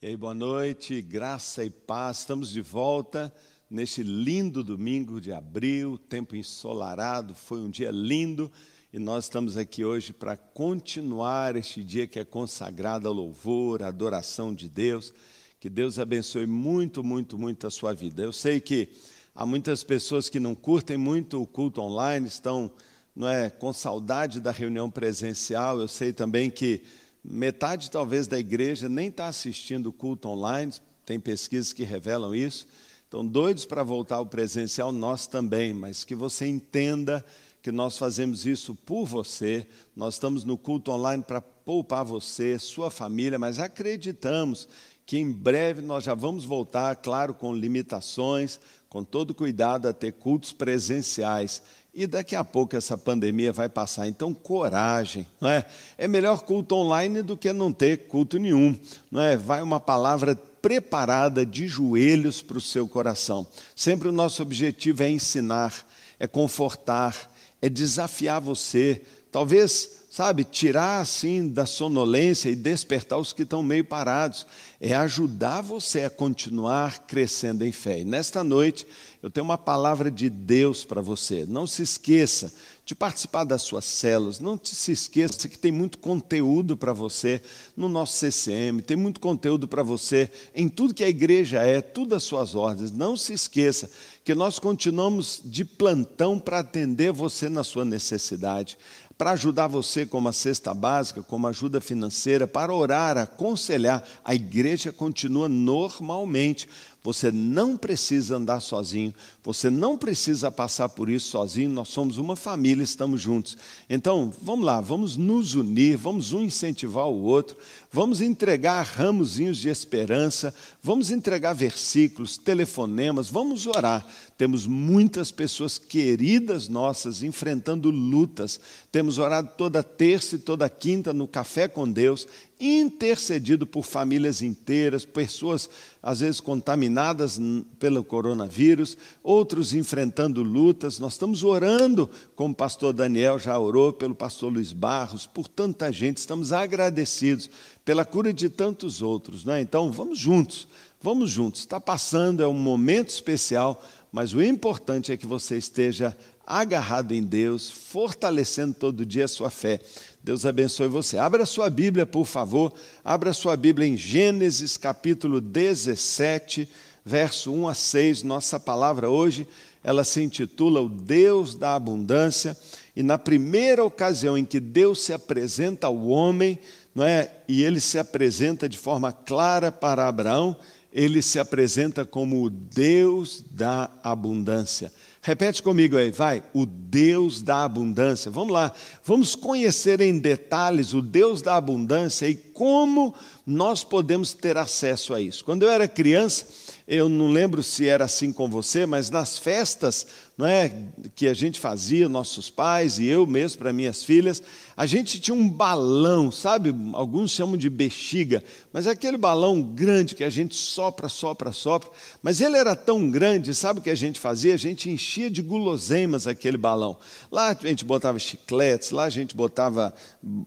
[0.00, 2.20] E aí, boa noite, graça e paz.
[2.20, 3.34] Estamos de volta
[3.68, 8.48] neste lindo domingo de abril, tempo ensolarado, foi um dia lindo
[8.92, 13.88] e nós estamos aqui hoje para continuar este dia que é consagrado ao louvor, à
[13.88, 15.12] adoração de Deus.
[15.58, 18.22] Que Deus abençoe muito, muito, muito a sua vida.
[18.22, 18.90] Eu sei que
[19.34, 22.70] há muitas pessoas que não curtem muito o culto online, estão
[23.16, 25.80] não é, com saudade da reunião presencial.
[25.80, 26.84] Eu sei também que
[27.30, 30.72] metade talvez da igreja nem está assistindo o culto online,
[31.04, 32.66] tem pesquisas que revelam isso.
[33.06, 37.24] Então, doidos para voltar ao presencial, nós também, mas que você entenda
[37.62, 42.90] que nós fazemos isso por você, nós estamos no culto online para poupar você, sua
[42.90, 44.68] família, mas acreditamos
[45.04, 50.12] que em breve nós já vamos voltar, claro, com limitações, com todo cuidado a ter
[50.12, 51.62] cultos presenciais.
[51.98, 54.06] E daqui a pouco essa pandemia vai passar.
[54.06, 55.64] Então, coragem, não é?
[55.98, 58.78] É melhor culto online do que não ter culto nenhum,
[59.10, 59.36] não é?
[59.36, 63.44] Vai uma palavra preparada de joelhos para o seu coração.
[63.74, 65.74] Sempre o nosso objetivo é ensinar,
[66.20, 69.02] é confortar, é desafiar você.
[69.32, 74.46] Talvez, sabe, tirar assim da sonolência e despertar os que estão meio parados.
[74.80, 77.98] É ajudar você a continuar crescendo em fé.
[77.98, 78.86] E nesta noite,
[79.20, 81.44] eu tenho uma palavra de Deus para você.
[81.46, 82.52] Não se esqueça
[82.84, 84.38] de participar das suas células.
[84.38, 87.42] Não se esqueça que tem muito conteúdo para você
[87.76, 92.14] no nosso CCM, tem muito conteúdo para você em tudo que a igreja é, tudo
[92.14, 92.92] as suas ordens.
[92.92, 93.90] Não se esqueça
[94.24, 98.78] que nós continuamos de plantão para atender você na sua necessidade
[99.18, 104.04] para ajudar você como a cesta básica, como ajuda financeira, para orar, aconselhar.
[104.24, 106.68] A igreja continua normalmente.
[107.02, 112.34] Você não precisa andar sozinho, você não precisa passar por isso sozinho, nós somos uma
[112.34, 113.56] família, estamos juntos.
[113.88, 117.56] Então, vamos lá, vamos nos unir, vamos um incentivar o outro,
[117.90, 124.04] vamos entregar ramozinhos de esperança, vamos entregar versículos, telefonemas, vamos orar.
[124.36, 128.60] Temos muitas pessoas queridas nossas enfrentando lutas.
[128.92, 132.26] Temos orado toda terça e toda quinta no Café com Deus,
[132.60, 135.70] intercedido por famílias inteiras, pessoas
[136.02, 137.38] às vezes contaminadas
[137.78, 140.98] pelo coronavírus, outros enfrentando lutas.
[140.98, 145.92] Nós estamos orando, como o pastor Daniel já orou, pelo pastor Luiz Barros, por tanta
[145.92, 146.16] gente.
[146.16, 147.50] Estamos agradecidos
[147.84, 149.44] pela cura de tantos outros.
[149.44, 149.60] Né?
[149.60, 150.66] Então, vamos juntos,
[151.00, 151.60] vamos juntos.
[151.60, 156.16] Está passando, é um momento especial, mas o importante é que você esteja
[156.48, 159.80] agarrado em Deus, fortalecendo todo dia a sua fé.
[160.22, 161.16] Deus abençoe você.
[161.16, 162.72] Abra sua Bíblia, por favor.
[163.04, 166.68] Abra sua Bíblia em Gênesis capítulo 17,
[167.04, 168.22] verso 1 a 6.
[168.24, 169.46] Nossa palavra hoje,
[169.82, 172.56] ela se intitula O Deus da Abundância.
[172.94, 176.58] E na primeira ocasião em que Deus se apresenta ao homem,
[176.92, 177.30] não é?
[177.46, 180.56] E ele se apresenta de forma clara para Abraão,
[180.92, 184.92] ele se apresenta como o Deus da abundância.
[185.20, 186.42] Repete comigo aí, vai.
[186.54, 188.30] O Deus da abundância.
[188.30, 188.72] Vamos lá.
[189.04, 193.14] Vamos conhecer em detalhes o Deus da abundância e como
[193.44, 195.44] nós podemos ter acesso a isso.
[195.44, 196.46] Quando eu era criança,
[196.90, 200.06] eu não lembro se era assim com você, mas nas festas
[200.38, 200.72] não é,
[201.14, 204.42] que a gente fazia, nossos pais e eu mesmo para minhas filhas,
[204.74, 206.74] a gente tinha um balão, sabe?
[206.94, 211.90] Alguns chamam de bexiga, mas é aquele balão grande que a gente sopra, sopra, sopra.
[212.22, 214.54] Mas ele era tão grande, sabe o que a gente fazia?
[214.54, 216.96] A gente enchia de guloseimas aquele balão.
[217.30, 219.92] Lá a gente botava chicletes, lá a gente botava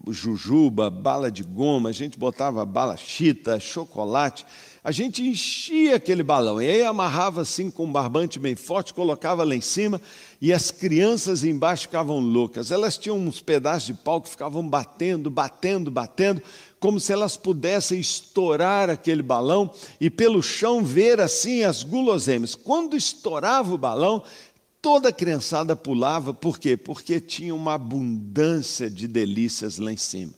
[0.08, 4.44] jujuba, bala de goma, a gente botava bala chita, chocolate
[4.84, 9.44] a gente enchia aquele balão, e aí amarrava assim com um barbante bem forte, colocava
[9.44, 10.00] lá em cima,
[10.40, 12.72] e as crianças embaixo ficavam loucas.
[12.72, 16.42] Elas tinham uns pedaços de pau que ficavam batendo, batendo, batendo,
[16.80, 22.56] como se elas pudessem estourar aquele balão e pelo chão ver assim as guloseimas.
[22.56, 24.24] Quando estourava o balão,
[24.80, 26.76] toda a criançada pulava, por quê?
[26.76, 30.32] Porque tinha uma abundância de delícias lá em cima.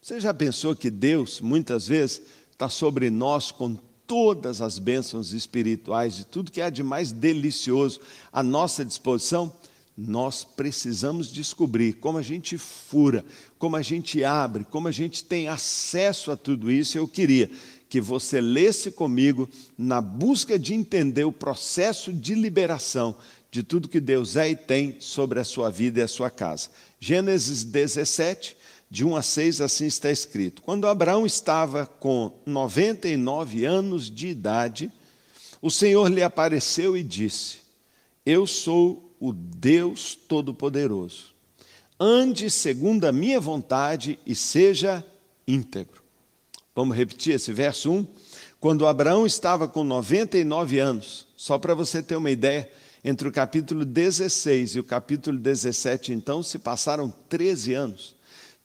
[0.00, 2.22] Você já pensou que Deus, muitas vezes,
[2.62, 8.00] está sobre nós com todas as bênçãos espirituais e tudo que há de mais delicioso
[8.32, 9.52] à nossa disposição,
[9.98, 13.24] nós precisamos descobrir como a gente fura,
[13.58, 16.96] como a gente abre, como a gente tem acesso a tudo isso.
[16.96, 17.50] Eu queria
[17.88, 23.16] que você lesse comigo na busca de entender o processo de liberação
[23.50, 26.68] de tudo que Deus é e tem sobre a sua vida e a sua casa.
[27.00, 28.56] Gênesis 17,
[28.92, 34.92] de 1 a 6, assim está escrito: Quando Abraão estava com 99 anos de idade,
[35.62, 37.60] o Senhor lhe apareceu e disse:
[38.26, 41.32] Eu sou o Deus Todo-Poderoso.
[41.98, 45.02] Ande segundo a minha vontade e seja
[45.48, 46.02] íntegro.
[46.74, 48.06] Vamos repetir esse verso 1?
[48.60, 52.70] Quando Abraão estava com 99 anos, só para você ter uma ideia,
[53.02, 58.21] entre o capítulo 16 e o capítulo 17, então, se passaram 13 anos.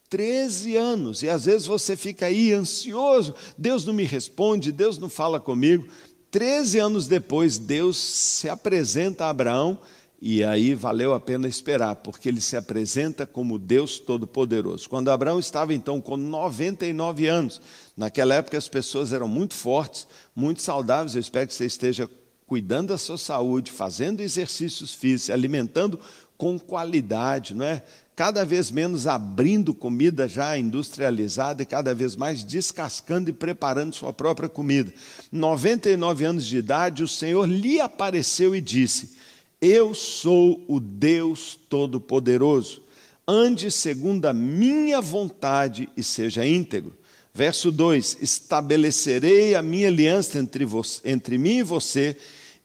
[0.10, 5.10] 13 anos, e às vezes você fica aí ansioso, Deus não me responde, Deus não
[5.10, 5.88] fala comigo.
[6.32, 9.80] 13 anos depois, Deus se apresenta a Abraão
[10.20, 14.90] e aí valeu a pena esperar, porque ele se apresenta como Deus Todo-Poderoso.
[14.90, 17.62] Quando Abraão estava então com 99 anos,
[17.96, 21.14] naquela época as pessoas eram muito fortes, muito saudáveis.
[21.14, 22.10] Eu espero que você esteja
[22.48, 26.00] cuidando da sua saúde, fazendo exercícios físicos, alimentando
[26.36, 27.84] com qualidade, não é?
[28.18, 34.12] Cada vez menos abrindo comida já industrializada e cada vez mais descascando e preparando sua
[34.12, 34.92] própria comida.
[35.32, 39.16] 99 anos de idade, o Senhor lhe apareceu e disse:
[39.62, 42.84] eu sou o Deus Todo-Poderoso.
[43.28, 46.96] Ande segundo a minha vontade e seja íntegro.
[47.34, 52.16] Verso 2: Estabelecerei a minha aliança entre, você, entre mim e você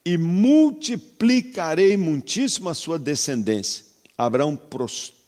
[0.04, 3.86] e multiplicarei muitíssimo a sua descendência.
[4.18, 4.54] Abraão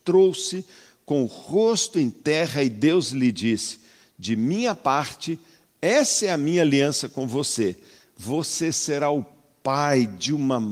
[0.05, 0.65] prostrou-se
[1.07, 3.81] com o rosto em terra e Deus lhe disse:
[4.19, 5.39] De minha parte,
[5.81, 7.77] essa é a minha aliança com você.
[8.17, 9.25] Você será o
[9.63, 10.63] pai de, uma,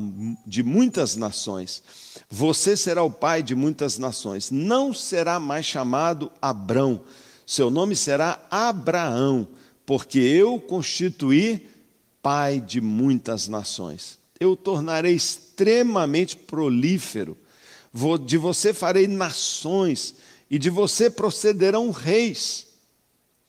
[0.46, 1.82] de muitas nações.
[2.31, 4.50] Você será o pai de muitas nações.
[4.50, 7.00] Não será mais chamado Abrão.
[7.46, 9.49] Seu nome será Abraão,
[9.85, 11.69] porque eu constituí
[12.23, 14.19] pai de muitas nações.
[14.38, 17.37] Eu o tornarei extremamente prolífero.
[18.24, 20.14] De você farei nações,
[20.50, 22.66] e de você procederão reis.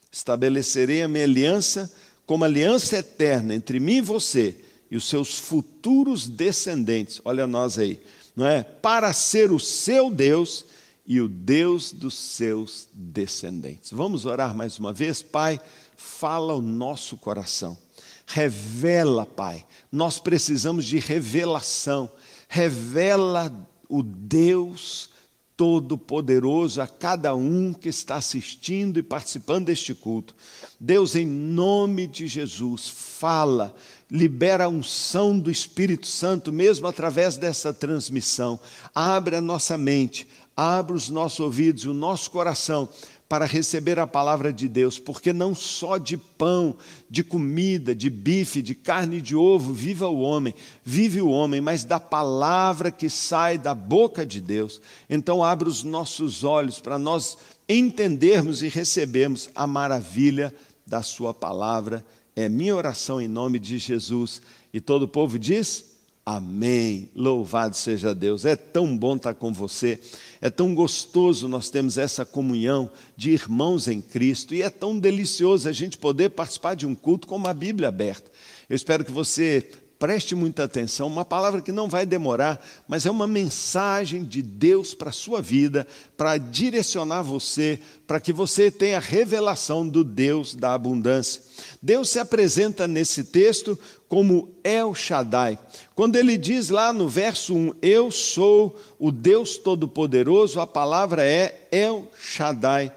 [0.10, 1.92] Estabelecerei a minha aliança
[2.26, 4.56] como aliança eterna entre mim e você
[4.90, 8.00] e os seus futuros descendentes, olha nós aí,
[8.36, 8.64] não é?
[8.64, 10.66] Para ser o seu Deus
[11.06, 13.92] e o Deus dos seus descendentes.
[13.92, 15.60] Vamos orar mais uma vez, Pai,
[15.98, 17.78] fala o nosso coração.
[18.26, 19.66] Revela, Pai.
[19.92, 22.10] Nós precisamos de revelação.
[22.48, 23.52] Revela
[23.94, 25.12] o Deus
[25.56, 30.34] Todo-Poderoso a cada um que está assistindo e participando deste culto.
[30.80, 33.76] Deus, em nome de Jesus, fala
[34.10, 38.60] libera a unção do Espírito Santo, mesmo através dessa transmissão.
[38.94, 42.90] Abre a nossa mente, abre os nossos ouvidos o nosso coração
[43.34, 46.78] para receber a palavra de Deus, porque não só de pão,
[47.10, 50.54] de comida, de bife, de carne e de ovo viva o homem,
[50.86, 54.80] vive o homem, mas da palavra que sai da boca de Deus.
[55.10, 57.36] Então abre os nossos olhos para nós
[57.68, 60.54] entendermos e recebermos a maravilha
[60.86, 62.06] da sua palavra
[62.36, 64.44] é minha oração em nome de Jesus.
[64.72, 65.86] E todo o povo diz:
[66.26, 67.10] Amém.
[67.14, 68.46] Louvado seja Deus.
[68.46, 70.00] É tão bom estar com você.
[70.40, 74.56] É tão gostoso nós temos essa comunhão de irmãos em Cristo.
[74.56, 78.32] E é tão delicioso a gente poder participar de um culto com uma Bíblia aberta.
[78.70, 79.70] Eu espero que você
[80.04, 84.94] preste muita atenção, uma palavra que não vai demorar, mas é uma mensagem de Deus
[84.94, 90.56] para a sua vida, para direcionar você, para que você tenha a revelação do Deus
[90.56, 91.42] da abundância.
[91.82, 93.80] Deus se apresenta nesse texto
[94.10, 95.58] como El Shaddai.
[95.96, 101.70] Quando ele diz lá no verso 1, Eu sou o Deus Todo-Poderoso, a palavra é
[101.72, 102.92] El Shaddai.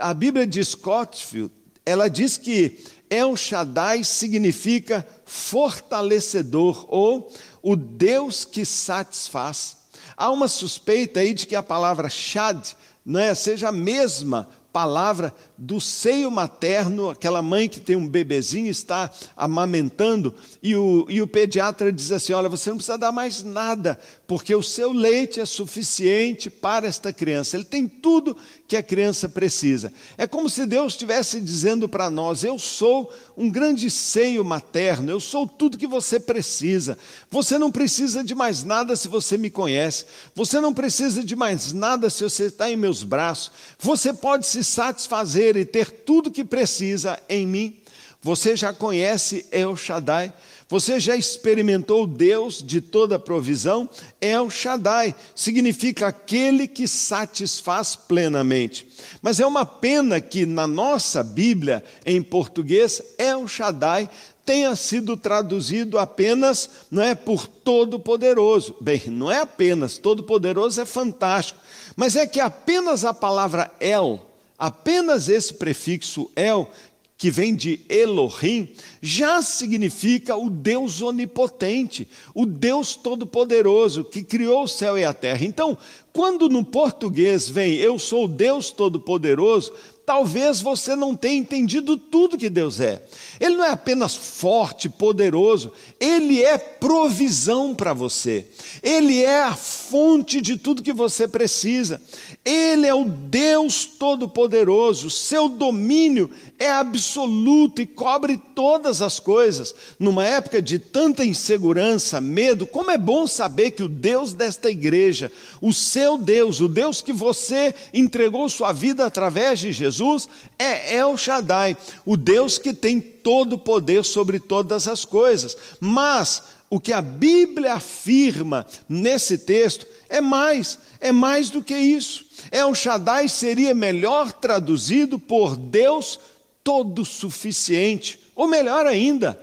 [0.00, 1.52] A Bíblia de Scottfield,
[1.86, 9.76] ela diz que El Shaddai significa fortalecedor ou o Deus que satisfaz.
[10.16, 12.72] Há uma suspeita aí de que a palavra Shad
[13.04, 18.68] não é, seja a mesma palavra do seio materno, aquela mãe que tem um bebezinho,
[18.68, 23.42] está amamentando, e o, e o pediatra diz assim: Olha, você não precisa dar mais
[23.42, 27.56] nada, porque o seu leite é suficiente para esta criança.
[27.56, 29.92] Ele tem tudo que a criança precisa.
[30.18, 35.20] É como se Deus estivesse dizendo para nós: Eu sou um grande seio materno, eu
[35.20, 36.98] sou tudo que você precisa.
[37.30, 41.72] Você não precisa de mais nada se você me conhece, você não precisa de mais
[41.72, 46.44] nada se você está em meus braços, você pode se satisfazer e ter tudo que
[46.44, 47.76] precisa em mim.
[48.22, 50.32] Você já conhece El Shaddai,
[50.66, 53.88] você já experimentou Deus de toda provisão?
[54.18, 58.88] El Shaddai significa aquele que satisfaz plenamente.
[59.20, 64.08] Mas é uma pena que na nossa Bíblia, em português, El Shaddai
[64.44, 68.74] tenha sido traduzido apenas não é por todo-poderoso.
[68.80, 71.60] Bem, não é apenas, todo-poderoso é fantástico,
[71.96, 74.20] mas é que apenas a palavra El,
[74.58, 76.70] apenas esse prefixo El,
[77.16, 78.68] que vem de Elohim,
[79.00, 85.44] já significa o Deus onipotente, o Deus todo-poderoso que criou o céu e a terra.
[85.44, 85.78] Então,
[86.12, 89.72] quando no português vem eu sou o Deus todo-poderoso,
[90.04, 93.02] talvez você não tenha entendido tudo que Deus é.
[93.40, 98.46] Ele não é apenas forte, poderoso, ele é provisão para você.
[98.82, 102.00] Ele é a fonte de tudo que você precisa.
[102.44, 105.08] Ele é o Deus todo-poderoso.
[105.08, 109.74] Seu domínio é absoluto e cobre todas as coisas.
[109.98, 115.32] Numa época de tanta insegurança, medo, como é bom saber que o Deus desta igreja,
[115.58, 121.16] o seu Deus, o Deus que você entregou sua vida através de Jesus, é El
[121.16, 125.56] Shaddai, o Deus que tem todo o poder sobre todas as coisas.
[125.80, 132.23] Mas o que a Bíblia afirma nesse texto é mais, é mais do que isso.
[132.54, 136.20] El Shaddai seria melhor traduzido por Deus
[136.62, 139.36] todo suficiente, ou melhor ainda,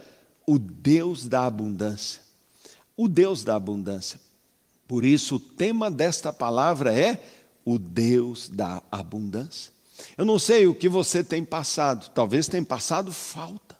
[0.48, 2.22] o Deus da abundância.
[2.96, 4.18] O Deus da abundância.
[4.88, 7.22] Por isso o tema desta palavra é
[7.66, 9.74] o Deus da abundância.
[10.18, 13.76] Eu não sei o que você tem passado, talvez tenha passado falta.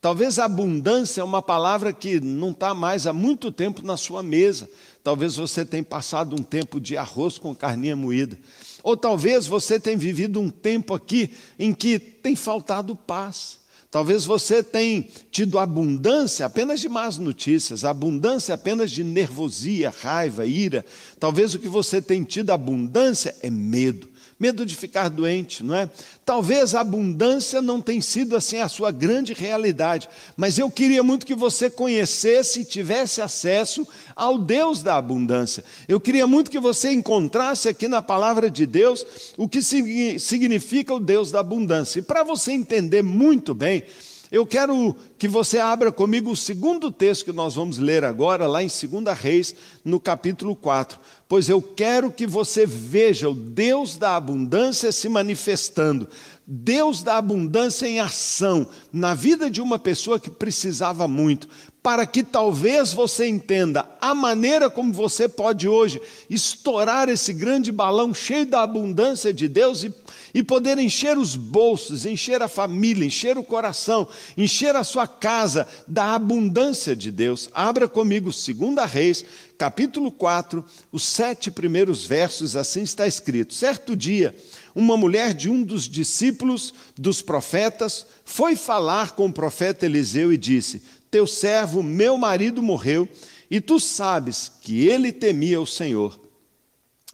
[0.00, 4.70] Talvez abundância é uma palavra que não está mais há muito tempo na sua mesa.
[5.04, 8.38] Talvez você tenha passado um tempo de arroz com carninha moída.
[8.82, 13.58] Ou talvez você tenha vivido um tempo aqui em que tem faltado paz.
[13.90, 20.84] Talvez você tenha tido abundância apenas de más notícias, abundância apenas de nervosia, raiva, ira.
[21.18, 24.09] Talvez o que você tenha tido abundância é medo
[24.40, 25.90] medo de ficar doente, não é?
[26.24, 31.26] Talvez a abundância não tenha sido assim a sua grande realidade, mas eu queria muito
[31.26, 35.62] que você conhecesse e tivesse acesso ao Deus da abundância.
[35.86, 39.04] Eu queria muito que você encontrasse aqui na palavra de Deus
[39.36, 41.98] o que significa o Deus da abundância.
[41.98, 43.84] E para você entender muito bem,
[44.30, 48.62] eu quero que você abra comigo o segundo texto que nós vamos ler agora, lá
[48.62, 51.00] em 2 Reis, no capítulo 4.
[51.28, 56.08] Pois eu quero que você veja o Deus da abundância se manifestando,
[56.46, 61.48] Deus da abundância em ação na vida de uma pessoa que precisava muito,
[61.82, 68.12] para que talvez você entenda a maneira como você pode hoje estourar esse grande balão
[68.12, 69.94] cheio da abundância de Deus e
[70.34, 75.66] e poder encher os bolsos, encher a família, encher o coração, encher a sua casa
[75.86, 77.48] da abundância de Deus.
[77.52, 79.24] Abra comigo 2 Reis,
[79.58, 83.54] capítulo 4, os sete primeiros versos, assim está escrito.
[83.54, 84.34] Certo dia,
[84.74, 90.38] uma mulher de um dos discípulos dos profetas foi falar com o profeta Eliseu e
[90.38, 93.08] disse: Teu servo, meu marido, morreu,
[93.50, 96.18] e tu sabes que ele temia o Senhor.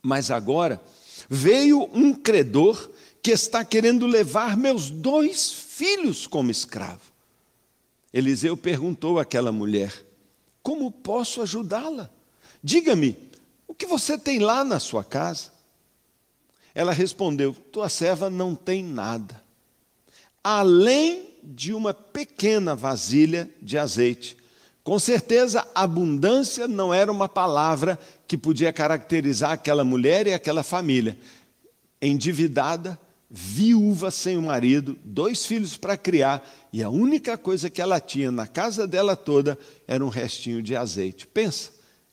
[0.03, 0.81] Mas agora
[1.29, 2.91] veio um credor
[3.23, 7.01] que está querendo levar meus dois filhos como escravo.
[8.13, 9.93] Eliseu perguntou àquela mulher:
[10.63, 12.11] Como posso ajudá-la?
[12.63, 13.17] Diga-me,
[13.67, 15.53] o que você tem lá na sua casa?
[16.75, 19.43] Ela respondeu: Tua serva não tem nada,
[20.49, 24.37] além de uma pequena vasilha de azeite.
[24.85, 27.99] Com certeza, abundância não era uma palavra
[28.29, 31.19] que podia caracterizar aquela mulher e aquela família.
[32.01, 32.97] Endividada,
[33.29, 38.31] viúva sem o marido, dois filhos para criar, e a única coisa que ela tinha
[38.31, 41.27] na casa dela toda era um restinho de azeite.
[41.27, 41.71] Pensa,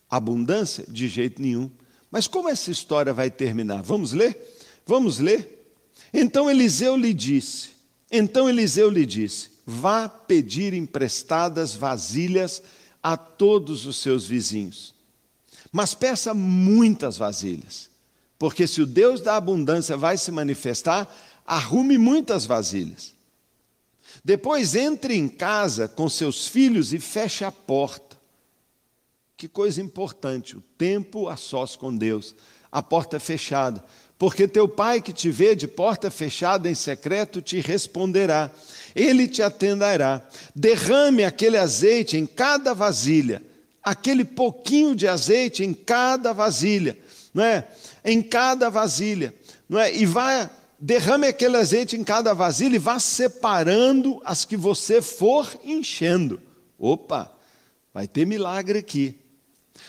[0.09, 0.85] abundância?
[0.87, 1.69] De jeito nenhum.
[2.09, 3.83] Mas como essa história vai terminar?
[3.83, 4.57] Vamos ler?
[4.87, 5.69] Vamos ler?
[6.11, 7.72] Então Eliseu lhe disse:
[8.13, 12.63] Então Eliseu lhe disse: Vá pedir emprestadas vasilhas
[13.01, 14.93] a todos os seus vizinhos.
[15.71, 17.91] Mas peça muitas vasilhas
[18.43, 21.09] porque se o Deus da abundância vai se manifestar,
[21.45, 23.15] arrume muitas vasilhas.
[24.21, 28.17] Depois entre em casa com seus filhos e feche a porta.
[29.37, 32.35] Que coisa importante, o tempo a sós com Deus,
[32.69, 33.81] a porta fechada.
[34.17, 38.51] Porque teu pai que te vê de porta fechada em secreto te responderá,
[38.95, 40.21] ele te atenderá.
[40.55, 43.41] Derrame aquele azeite em cada vasilha,
[43.83, 46.97] aquele pouquinho de azeite em cada vasilha,
[47.33, 47.67] não é?
[48.03, 49.33] em cada vasilha,
[49.67, 49.93] não é?
[49.95, 55.49] E vai derrame aquele azeite em cada vasilha e vá separando as que você for
[55.63, 56.41] enchendo.
[56.77, 57.31] Opa,
[57.93, 59.17] vai ter milagre aqui.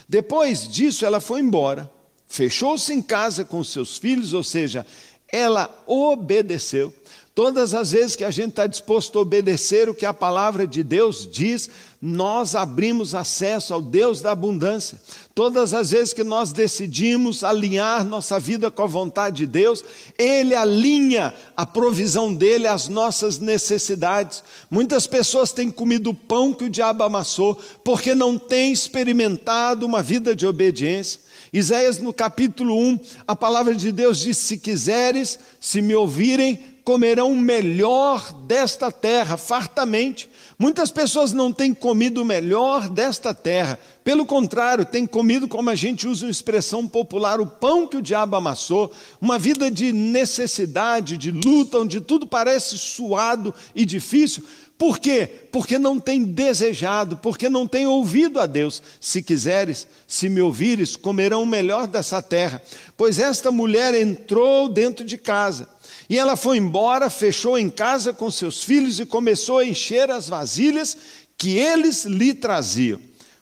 [0.08, 1.90] Depois disso, ela foi embora,
[2.28, 4.86] fechou-se em casa com seus filhos, ou seja,
[5.28, 6.92] ela obedeceu.
[7.34, 10.84] Todas as vezes que a gente está disposto a obedecer o que a palavra de
[10.84, 11.68] Deus diz,
[12.00, 15.00] nós abrimos acesso ao Deus da abundância.
[15.34, 19.82] Todas as vezes que nós decidimos alinhar nossa vida com a vontade de Deus,
[20.16, 24.44] Ele alinha a provisão dele às nossas necessidades.
[24.70, 30.04] Muitas pessoas têm comido o pão que o diabo amassou, porque não têm experimentado uma
[30.04, 31.23] vida de obediência.
[31.54, 37.30] Isaías, no capítulo 1, a palavra de Deus diz: Se quiseres, se me ouvirem, comerão
[37.30, 40.28] o melhor desta terra, fartamente.
[40.58, 45.74] Muitas pessoas não têm comido o melhor desta terra, pelo contrário, têm comido, como a
[45.74, 51.16] gente usa uma expressão popular, o pão que o diabo amassou, uma vida de necessidade,
[51.16, 54.44] de luta, onde tudo parece suado e difícil.
[54.84, 55.26] Por quê?
[55.50, 58.82] Porque não tem desejado, porque não tem ouvido a Deus.
[59.00, 62.60] Se quiseres, se me ouvires, comerão o melhor dessa terra.
[62.94, 65.66] Pois esta mulher entrou dentro de casa
[66.06, 70.28] e ela foi embora, fechou em casa com seus filhos e começou a encher as
[70.28, 70.98] vasilhas
[71.38, 73.00] que eles lhe traziam.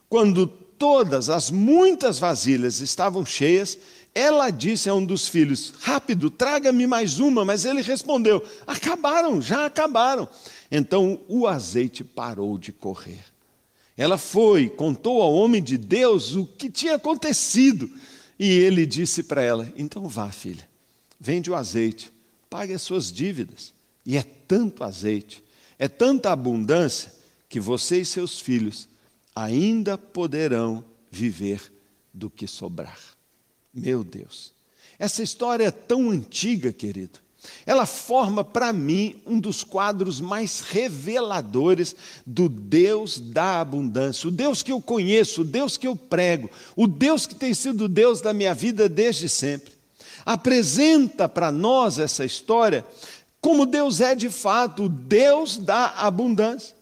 [0.09, 3.77] Quando todas as muitas vasilhas estavam cheias,
[4.15, 7.45] ela disse a um dos filhos: Rápido, traga-me mais uma.
[7.45, 10.29] Mas ele respondeu: Acabaram, já acabaram.
[10.73, 13.25] Então o azeite parou de correr.
[13.97, 17.89] Ela foi, contou ao homem de Deus o que tinha acontecido.
[18.39, 20.67] E ele disse para ela: Então vá, filha,
[21.21, 22.11] vende o azeite
[22.53, 23.73] pague as suas dívidas.
[24.05, 25.43] E é tanto azeite,
[25.79, 27.11] é tanta abundância,
[27.49, 28.87] que você e seus filhos
[29.35, 31.73] ainda poderão viver
[32.13, 32.99] do que sobrar.
[33.73, 34.53] Meu Deus,
[34.99, 37.19] essa história é tão antiga, querido.
[37.67, 41.95] Ela forma para mim um dos quadros mais reveladores
[42.27, 46.87] do Deus da abundância, o Deus que eu conheço, o Deus que eu prego, o
[46.87, 49.73] Deus que tem sido Deus da minha vida desde sempre
[50.25, 52.87] apresenta para nós essa história
[53.41, 56.77] como Deus é de fato, o Deus da abundância.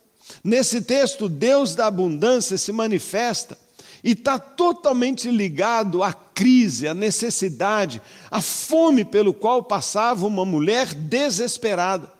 [0.45, 3.57] Nesse texto, Deus da abundância se manifesta
[4.03, 10.95] e está totalmente ligado à crise, à necessidade, à fome pelo qual passava uma mulher
[10.95, 12.20] desesperada.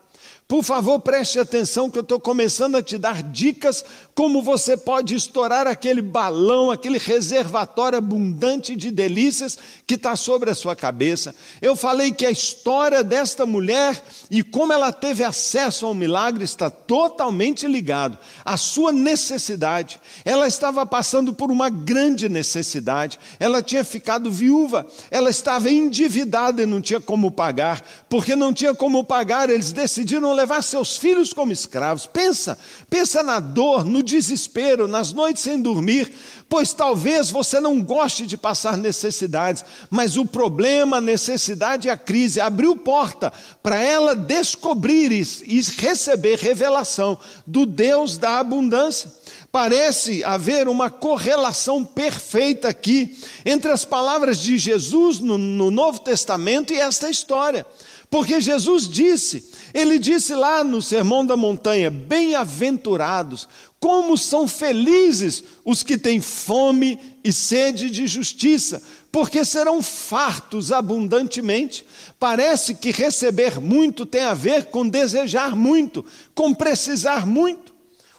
[0.51, 5.15] Por favor, preste atenção que eu estou começando a te dar dicas como você pode
[5.15, 11.33] estourar aquele balão, aquele reservatório abundante de delícias que está sobre a sua cabeça.
[11.61, 16.69] Eu falei que a história desta mulher e como ela teve acesso ao milagre está
[16.69, 20.01] totalmente ligado à sua necessidade.
[20.25, 23.17] Ela estava passando por uma grande necessidade.
[23.39, 27.81] Ela tinha ficado viúva, ela estava endividada e não tinha como pagar.
[28.09, 32.05] Porque não tinha como pagar, eles decidiram levar seus filhos como escravos.
[32.05, 32.57] Pensa,
[32.89, 36.11] pensa na dor, no desespero, nas noites sem dormir,
[36.49, 41.97] pois talvez você não goste de passar necessidades, mas o problema, a necessidade e a
[41.97, 43.31] crise abriu porta
[43.63, 49.09] para ela descobrir e receber revelação do Deus da abundância.
[49.51, 56.73] Parece haver uma correlação perfeita aqui entre as palavras de Jesus no, no Novo Testamento
[56.73, 57.65] e esta história.
[58.09, 63.47] Porque Jesus disse, ele disse lá no Sermão da Montanha: Bem-aventurados
[63.81, 68.81] como são felizes os que têm fome e sede de justiça,
[69.11, 71.83] porque serão fartos abundantemente.
[72.19, 76.05] Parece que receber muito tem a ver com desejar muito,
[76.35, 77.70] com precisar muito.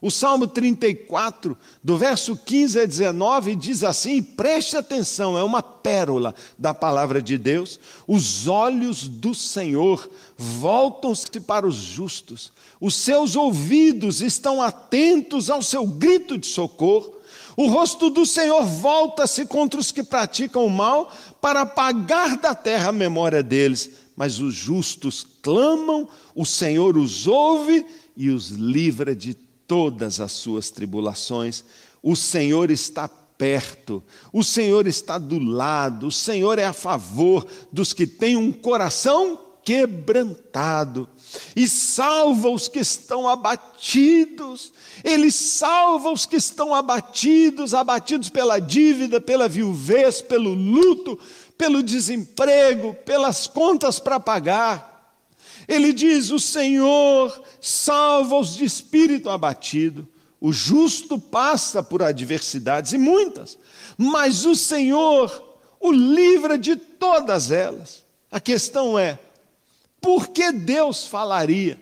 [0.03, 6.35] O Salmo 34, do verso 15 a 19, diz assim: preste atenção, é uma pérola
[6.59, 7.79] da palavra de Deus.
[8.05, 15.87] Os olhos do Senhor voltam-se para os justos, os seus ouvidos estão atentos ao seu
[15.87, 17.15] grito de socorro.
[17.57, 22.89] O rosto do Senhor volta-se contra os que praticam o mal, para apagar da terra
[22.89, 23.91] a memória deles.
[24.17, 27.87] Mas os justos clamam, o Senhor os ouve
[28.17, 29.35] e os livra de
[29.67, 31.65] todas as suas tribulações.
[32.03, 37.93] O Senhor está perto, o Senhor está do lado, o Senhor é a favor dos
[37.93, 41.09] que têm um coração quebrantado
[41.55, 44.73] e salva os que estão abatidos.
[45.03, 51.19] Ele salva os que estão abatidos, abatidos pela dívida, pela viuvez, pelo luto,
[51.57, 54.93] pelo desemprego, pelas contas para pagar.
[55.67, 60.07] Ele diz: O Senhor salva os de espírito abatido.
[60.41, 63.57] O justo passa por adversidades e muitas,
[63.97, 68.03] mas o Senhor o livra de todas elas.
[68.31, 69.19] A questão é:
[70.01, 71.79] por que Deus falaria,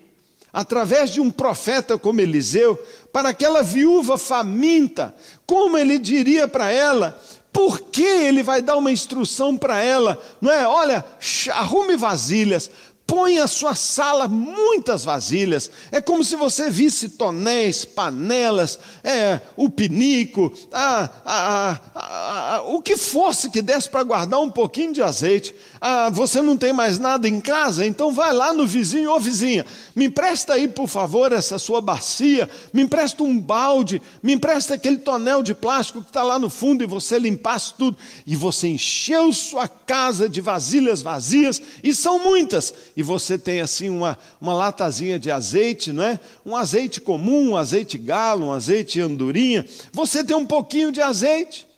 [0.53, 2.77] através de um profeta como Eliseu,
[3.11, 5.15] para aquela viúva faminta,
[5.47, 7.19] como ele diria para ela,
[7.53, 10.21] por que ele vai dar uma instrução para ela?
[10.41, 10.67] Não é?
[10.67, 11.05] Olha,
[11.53, 12.71] arrume vasilhas,
[13.11, 15.69] põe a sua sala muitas vasilhas.
[15.91, 22.97] É como se você visse tonéis, panelas, é, o pinico, a, a, a, o que
[22.97, 25.53] fosse que desse para guardar um pouquinho de azeite.
[25.81, 27.87] Ah, você não tem mais nada em casa?
[27.87, 29.65] Então vai lá no vizinho, ô vizinha,
[29.97, 34.99] me empresta aí, por favor, essa sua bacia, me empresta um balde, me empresta aquele
[34.99, 37.97] tonel de plástico que está lá no fundo e você limpasse tudo.
[38.27, 43.89] E você encheu sua casa de vasilhas vazias, e são muitas e você tem assim
[43.89, 46.21] uma, uma latazinha de azeite, não é?
[46.45, 49.65] Um azeite comum, um azeite galo, um azeite andorinha.
[49.93, 51.70] Você tem um pouquinho de azeite.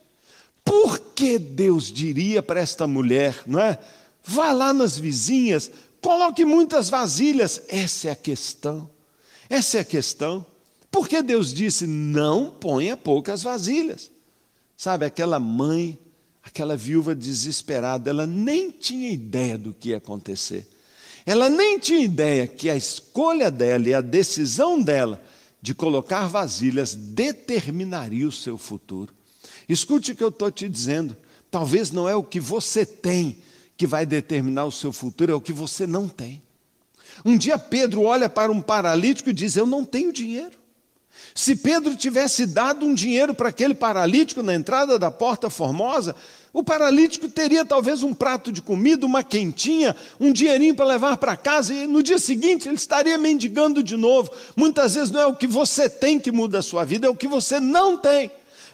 [0.63, 3.77] Por que Deus diria para esta mulher, não é?
[4.23, 5.69] Vá lá nas vizinhas,
[6.01, 7.61] coloque muitas vasilhas.
[7.67, 8.89] Essa é a questão.
[9.49, 10.45] Essa é a questão.
[10.89, 14.11] Por que Deus disse: não ponha poucas vasilhas?
[14.77, 15.97] Sabe, aquela mãe,
[16.43, 20.67] aquela viúva desesperada, ela nem tinha ideia do que ia acontecer.
[21.25, 25.23] Ela nem tinha ideia que a escolha dela e a decisão dela
[25.61, 29.13] de colocar vasilhas determinaria o seu futuro.
[29.67, 31.15] Escute o que eu estou te dizendo.
[31.49, 33.37] Talvez não é o que você tem
[33.77, 36.41] que vai determinar o seu futuro, é o que você não tem.
[37.23, 40.63] Um dia Pedro olha para um paralítico e diz: Eu não tenho dinheiro.
[41.35, 46.15] Se Pedro tivesse dado um dinheiro para aquele paralítico na entrada da porta formosa,
[46.51, 51.35] o paralítico teria talvez um prato de comida, uma quentinha, um dinheirinho para levar para
[51.35, 54.31] casa, e no dia seguinte ele estaria mendigando de novo.
[54.55, 57.15] Muitas vezes não é o que você tem que muda a sua vida, é o
[57.15, 58.29] que você não tem.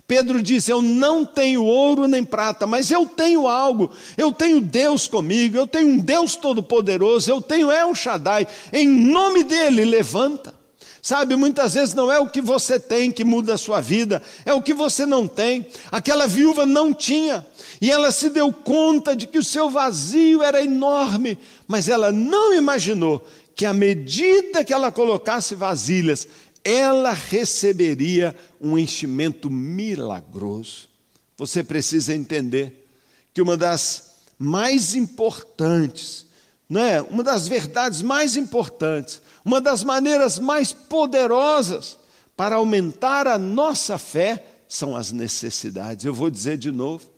[0.09, 3.91] Pedro disse: Eu não tenho ouro nem prata, mas eu tenho algo.
[4.17, 8.47] Eu tenho Deus comigo, eu tenho um Deus todo-poderoso, eu tenho El Shaddai.
[8.73, 10.51] Em nome dele, levanta.
[10.99, 14.51] Sabe, muitas vezes não é o que você tem que muda a sua vida, é
[14.51, 15.67] o que você não tem.
[15.91, 17.45] Aquela viúva não tinha,
[17.79, 22.53] e ela se deu conta de que o seu vazio era enorme, mas ela não
[22.53, 26.27] imaginou que à medida que ela colocasse vasilhas,
[26.63, 30.89] ela receberia um enchimento milagroso.
[31.37, 32.87] Você precisa entender
[33.33, 36.25] que uma das mais importantes,
[36.69, 37.01] não é?
[37.01, 41.97] Uma das verdades mais importantes uma das maneiras mais poderosas
[42.35, 46.05] para aumentar a nossa fé são as necessidades.
[46.05, 47.09] Eu vou dizer de novo.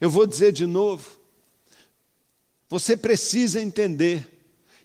[0.00, 1.06] Eu vou dizer de novo.
[2.68, 4.26] Você precisa entender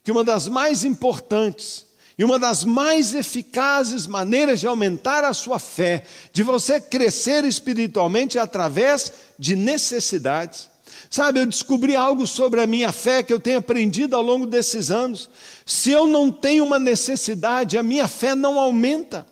[0.04, 1.86] que uma das mais importantes
[2.22, 8.38] e uma das mais eficazes maneiras de aumentar a sua fé, de você crescer espiritualmente
[8.38, 10.70] é através de necessidades.
[11.10, 14.92] Sabe, eu descobri algo sobre a minha fé que eu tenho aprendido ao longo desses
[14.92, 15.32] anos.
[15.66, 19.26] Se eu não tenho uma necessidade, a minha fé não aumenta.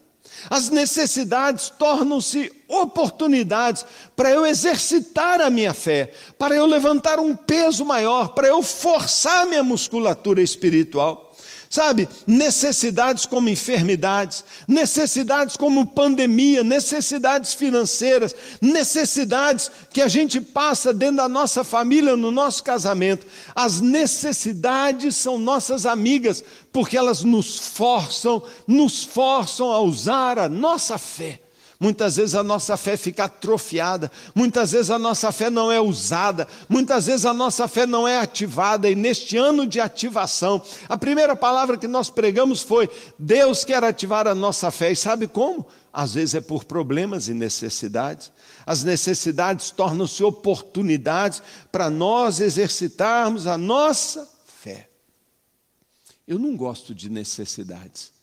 [0.49, 7.85] As necessidades tornam-se oportunidades para eu exercitar a minha fé, para eu levantar um peso
[7.85, 11.28] maior, para eu forçar minha musculatura espiritual.
[11.69, 21.17] Sabe, necessidades como enfermidades, necessidades como pandemia, necessidades financeiras, necessidades que a gente passa dentro
[21.17, 23.27] da nossa família, no nosso casamento.
[23.53, 30.97] As necessidades são nossas amigas, porque elas nos forçam, nos forçam a usar a nossa
[30.97, 31.39] fé
[31.81, 36.45] Muitas vezes a nossa fé fica atrofiada, muitas vezes a nossa fé não é usada,
[36.67, 41.37] muitas vezes a nossa fé não é ativada, e neste ano de ativação, a primeira
[41.37, 45.65] palavra que nós pregamos foi: Deus quer ativar a nossa fé, e sabe como?
[45.91, 48.29] Às vezes é por problemas e necessidades.
[48.65, 54.89] As necessidades tornam-se oportunidades para nós exercitarmos a nossa fé.
[56.27, 58.18] Eu não gosto de necessidades.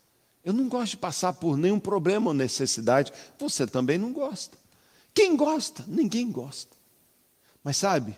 [0.46, 3.12] Eu não gosto de passar por nenhum problema ou necessidade.
[3.36, 4.56] Você também não gosta.
[5.12, 5.84] Quem gosta?
[5.88, 6.76] Ninguém gosta.
[7.64, 8.16] Mas sabe,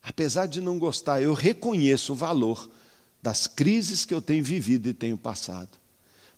[0.00, 2.70] apesar de não gostar, eu reconheço o valor
[3.20, 5.76] das crises que eu tenho vivido e tenho passado.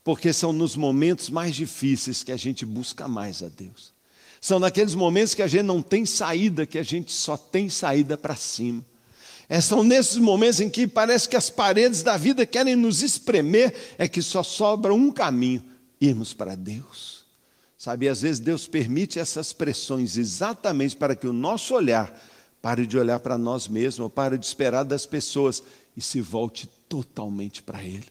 [0.02, 3.92] Porque são nos momentos mais difíceis que a gente busca mais a Deus.
[4.40, 8.16] São naqueles momentos que a gente não tem saída, que a gente só tem saída
[8.16, 8.82] para cima.
[9.48, 13.74] É, são nesses momentos em que parece que as paredes da vida querem nos espremer,
[13.96, 15.64] é que só sobra um caminho:
[16.00, 17.24] irmos para Deus.
[17.78, 22.12] Sabe, às vezes Deus permite essas pressões exatamente para que o nosso olhar
[22.60, 25.62] pare de olhar para nós mesmos, pare de esperar das pessoas
[25.96, 28.06] e se volte totalmente para Ele.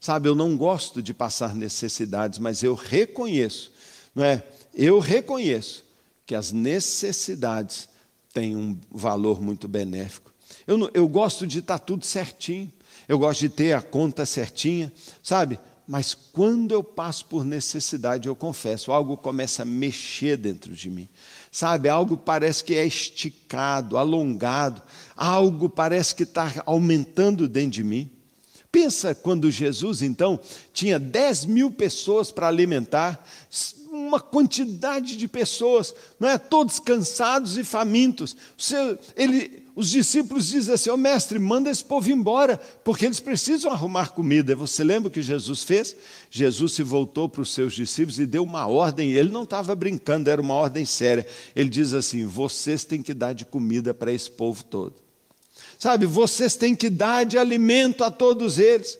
[0.00, 3.70] Sabe, eu não gosto de passar necessidades, mas eu reconheço,
[4.12, 4.42] não é?
[4.74, 5.84] Eu reconheço
[6.26, 7.88] que as necessidades
[8.32, 10.29] têm um valor muito benéfico.
[10.70, 12.72] Eu, eu gosto de estar tudo certinho,
[13.08, 15.58] eu gosto de ter a conta certinha, sabe?
[15.84, 21.08] Mas quando eu passo por necessidade, eu confesso, algo começa a mexer dentro de mim.
[21.50, 24.80] Sabe, algo parece que é esticado, alongado,
[25.16, 28.08] algo parece que está aumentando dentro de mim.
[28.70, 30.38] Pensa quando Jesus, então,
[30.72, 33.26] tinha 10 mil pessoas para alimentar,
[33.90, 36.38] uma quantidade de pessoas, não é?
[36.38, 38.36] Todos cansados e famintos.
[39.16, 43.72] Ele, os discípulos dizem assim: Ô oh, mestre, manda esse povo embora, porque eles precisam
[43.72, 44.54] arrumar comida.
[44.54, 45.96] Você lembra o que Jesus fez?
[46.30, 49.12] Jesus se voltou para os seus discípulos e deu uma ordem.
[49.12, 51.26] Ele não estava brincando, era uma ordem séria.
[51.56, 54.94] Ele diz assim: vocês têm que dar de comida para esse povo todo.
[55.78, 58.98] Sabe, vocês têm que dar de alimento a todos eles.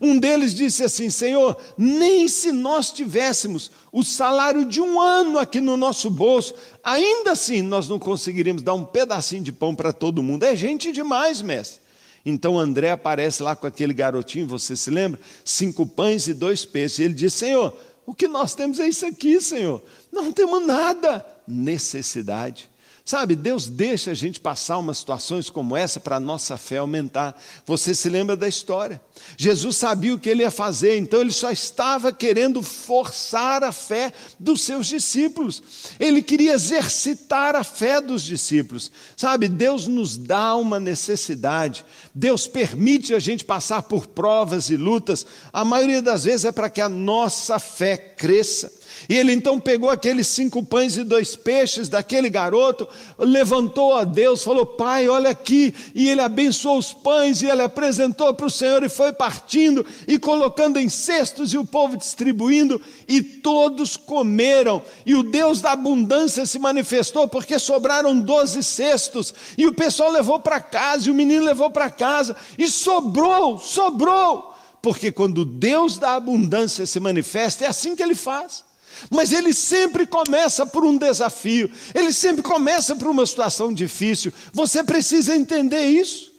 [0.00, 5.60] Um deles disse assim: Senhor, nem se nós tivéssemos o salário de um ano aqui
[5.60, 10.22] no nosso bolso, ainda assim nós não conseguiríamos dar um pedacinho de pão para todo
[10.22, 10.44] mundo.
[10.44, 11.80] É gente demais, mestre.
[12.24, 15.20] Então André aparece lá com aquele garotinho, você se lembra?
[15.44, 16.98] Cinco pães e dois peixes.
[16.98, 19.82] E ele diz: Senhor, o que nós temos é isso aqui, Senhor.
[20.12, 21.24] Não temos nada.
[21.46, 22.68] Necessidade.
[23.06, 27.40] Sabe, Deus deixa a gente passar umas situações como essa para a nossa fé aumentar.
[27.64, 29.00] Você se lembra da história?
[29.36, 34.12] Jesus sabia o que ele ia fazer, então ele só estava querendo forçar a fé
[34.40, 35.62] dos seus discípulos.
[36.00, 38.90] Ele queria exercitar a fé dos discípulos.
[39.16, 41.84] Sabe, Deus nos dá uma necessidade.
[42.12, 45.24] Deus permite a gente passar por provas e lutas.
[45.52, 48.75] A maioria das vezes é para que a nossa fé cresça.
[49.08, 54.42] E ele então pegou aqueles cinco pães e dois peixes daquele garoto, levantou a Deus,
[54.42, 55.74] falou: Pai, olha aqui.
[55.94, 60.18] E ele abençoou os pães e ele apresentou para o Senhor e foi partindo e
[60.18, 62.80] colocando em cestos e o povo distribuindo.
[63.06, 64.82] E todos comeram.
[65.04, 69.32] E o Deus da abundância se manifestou porque sobraram doze cestos.
[69.56, 72.36] E o pessoal levou para casa, e o menino levou para casa.
[72.58, 74.54] E sobrou, sobrou.
[74.82, 78.65] Porque quando Deus da abundância se manifesta, é assim que ele faz.
[79.10, 84.32] Mas ele sempre começa por um desafio, ele sempre começa por uma situação difícil.
[84.52, 86.32] Você precisa entender isso.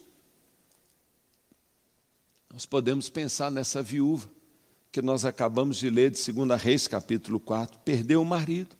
[2.51, 4.27] Nós podemos pensar nessa viúva
[4.91, 7.77] que nós acabamos de ler de 2 Reis, capítulo 4.
[7.85, 8.75] Perdeu o marido,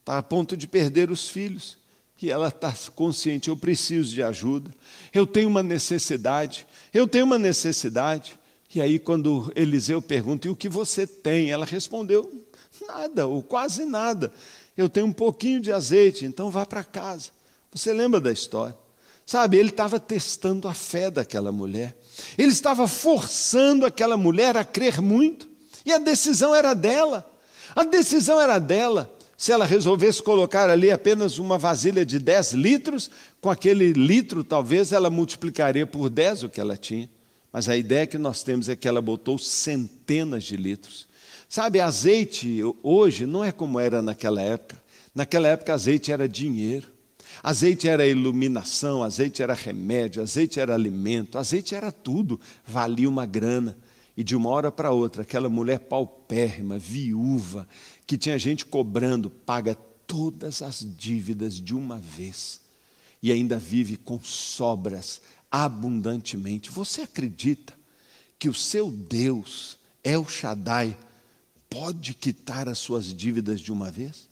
[0.00, 1.78] está a ponto de perder os filhos.
[2.20, 4.70] E ela está consciente: eu preciso de ajuda,
[5.12, 8.38] eu tenho uma necessidade, eu tenho uma necessidade.
[8.74, 11.50] E aí, quando Eliseu pergunta: e o que você tem?
[11.50, 12.43] Ela respondeu:
[12.86, 14.32] Nada, ou quase nada.
[14.76, 17.30] Eu tenho um pouquinho de azeite, então vá para casa.
[17.72, 18.76] Você lembra da história?
[19.26, 21.96] Sabe, ele estava testando a fé daquela mulher.
[22.36, 25.48] Ele estava forçando aquela mulher a crer muito.
[25.84, 27.30] E a decisão era dela.
[27.74, 29.10] A decisão era dela.
[29.36, 34.92] Se ela resolvesse colocar ali apenas uma vasilha de 10 litros, com aquele litro, talvez
[34.92, 37.08] ela multiplicaria por 10 o que ela tinha.
[37.52, 41.06] Mas a ideia que nós temos é que ela botou centenas de litros.
[41.54, 44.82] Sabe, azeite hoje não é como era naquela época.
[45.14, 46.88] Naquela época, azeite era dinheiro,
[47.40, 53.78] azeite era iluminação, azeite era remédio, azeite era alimento, azeite era tudo, valia uma grana.
[54.16, 57.68] E de uma hora para outra, aquela mulher paupérrima, viúva,
[58.04, 59.76] que tinha gente cobrando, paga
[60.08, 62.60] todas as dívidas de uma vez
[63.22, 66.68] e ainda vive com sobras abundantemente.
[66.68, 67.74] Você acredita
[68.40, 70.96] que o seu Deus é o Shaddai?
[71.74, 74.28] Pode quitar as suas dívidas de uma vez?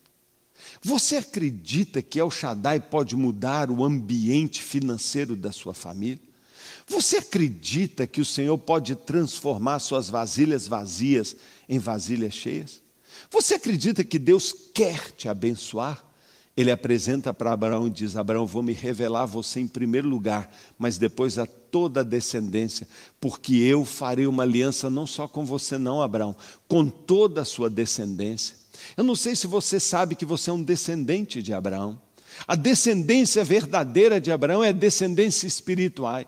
[0.81, 6.20] Você acredita que El Shaddai pode mudar o ambiente financeiro da sua família?
[6.87, 11.35] Você acredita que o Senhor pode transformar suas vasilhas vazias
[11.68, 12.81] em vasilhas cheias?
[13.28, 16.05] Você acredita que Deus quer te abençoar?
[16.57, 20.55] Ele apresenta para Abraão e diz: Abraão, vou me revelar a você em primeiro lugar,
[20.78, 22.87] mas depois a toda a descendência,
[23.18, 26.37] porque eu farei uma aliança não só com você, não, Abraão,
[26.68, 28.54] com toda a sua descendência.
[28.96, 31.98] Eu não sei se você sabe que você é um descendente de Abraão.
[32.46, 36.24] A descendência verdadeira de Abraão é descendência espiritual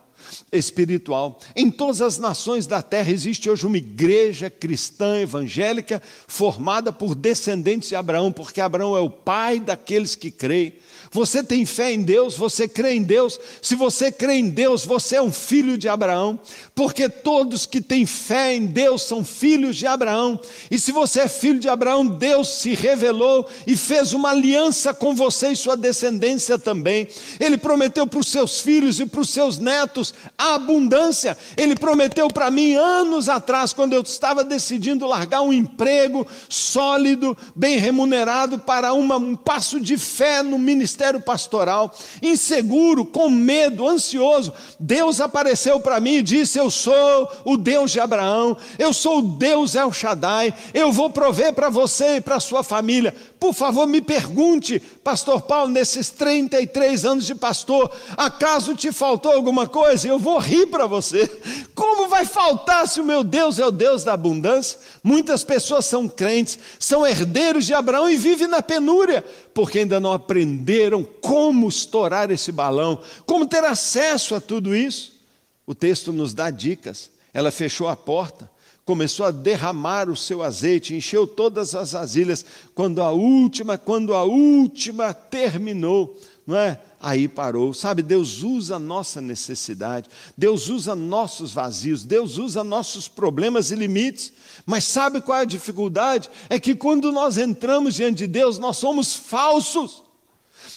[0.50, 1.38] espiritual.
[1.54, 7.90] Em todas as nações da terra existe hoje uma igreja cristã evangélica formada por descendentes
[7.90, 10.74] de Abraão, porque Abraão é o pai daqueles que creem.
[11.14, 13.38] Você tem fé em Deus, você crê em Deus.
[13.62, 16.40] Se você crê em Deus, você é um filho de Abraão,
[16.74, 20.40] porque todos que têm fé em Deus são filhos de Abraão.
[20.68, 25.14] E se você é filho de Abraão, Deus se revelou e fez uma aliança com
[25.14, 27.07] você e sua descendência também.
[27.38, 31.38] Ele prometeu para os seus filhos e para os seus netos a abundância.
[31.57, 37.79] Ele prometeu para mim anos atrás, quando eu estava decidindo largar um emprego sólido, bem
[37.79, 44.53] remunerado, para uma, um passo de fé no ministério ministério pastoral, inseguro, com medo, ansioso,
[44.81, 49.23] Deus apareceu para mim e disse: Eu sou o Deus de Abraão, eu sou o
[49.23, 53.14] Deus El Shaddai, eu vou prover para você e para sua família.
[53.44, 59.68] Por favor, me pergunte, Pastor Paulo, nesses 33 anos de pastor, acaso te faltou alguma
[59.68, 60.09] coisa?
[60.09, 61.30] Eu vou rir para você.
[61.74, 64.78] Como vai faltar se o meu Deus é o Deus da abundância?
[65.02, 70.14] Muitas pessoas são crentes, são herdeiros de Abraão e vivem na penúria, porque ainda não
[70.14, 75.20] aprenderam como estourar esse balão, como ter acesso a tudo isso.
[75.66, 77.11] O texto nos dá dicas.
[77.35, 78.50] Ela fechou a porta,
[78.85, 82.44] começou a derramar o seu azeite, encheu todas as vasilhas.
[82.75, 86.79] Quando a última, quando a última terminou, não é?
[87.01, 87.73] Aí parou.
[87.75, 93.75] Sabe, Deus usa a nossa necessidade, Deus usa nossos vazios, Deus usa nossos problemas e
[93.75, 94.33] limites.
[94.66, 96.31] Mas sabe qual é a dificuldade?
[96.49, 100.03] É que quando nós entramos diante de Deus, nós somos falsos.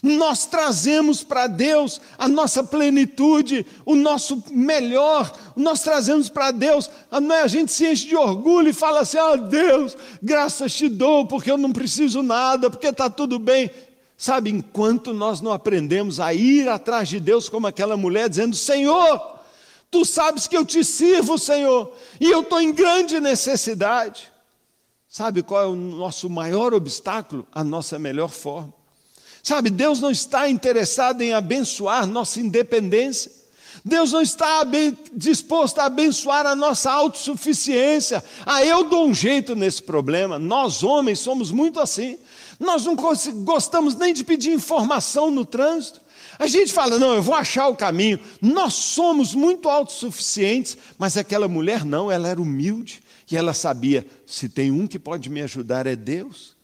[0.03, 7.47] Nós trazemos para Deus a nossa plenitude, o nosso melhor, nós trazemos para Deus, a
[7.47, 11.57] gente se enche de orgulho e fala assim: ah, Deus, graças te dou, porque eu
[11.57, 13.71] não preciso nada, porque está tudo bem.
[14.15, 19.39] Sabe, enquanto nós não aprendemos a ir atrás de Deus como aquela mulher, dizendo: Senhor,
[19.89, 24.31] tu sabes que eu te sirvo, Senhor, e eu estou em grande necessidade.
[25.07, 27.47] Sabe qual é o nosso maior obstáculo?
[27.51, 28.77] A nossa melhor forma.
[29.47, 33.31] Sabe, Deus não está interessado em abençoar nossa independência.
[33.81, 34.63] Deus não está
[35.13, 38.21] disposto a abençoar a nossa autossuficiência.
[38.45, 40.38] Ah, eu dou um jeito nesse problema.
[40.38, 42.17] Nós, homens, somos muito assim.
[42.60, 42.93] Nós não
[43.45, 46.01] gostamos nem de pedir informação no trânsito.
[46.38, 48.19] A gente fala, não, eu vou achar o caminho.
[48.41, 54.49] Nós somos muito autossuficientes, mas aquela mulher não, ela era humilde e ela sabia: se
[54.49, 56.57] tem um que pode me ajudar é Deus.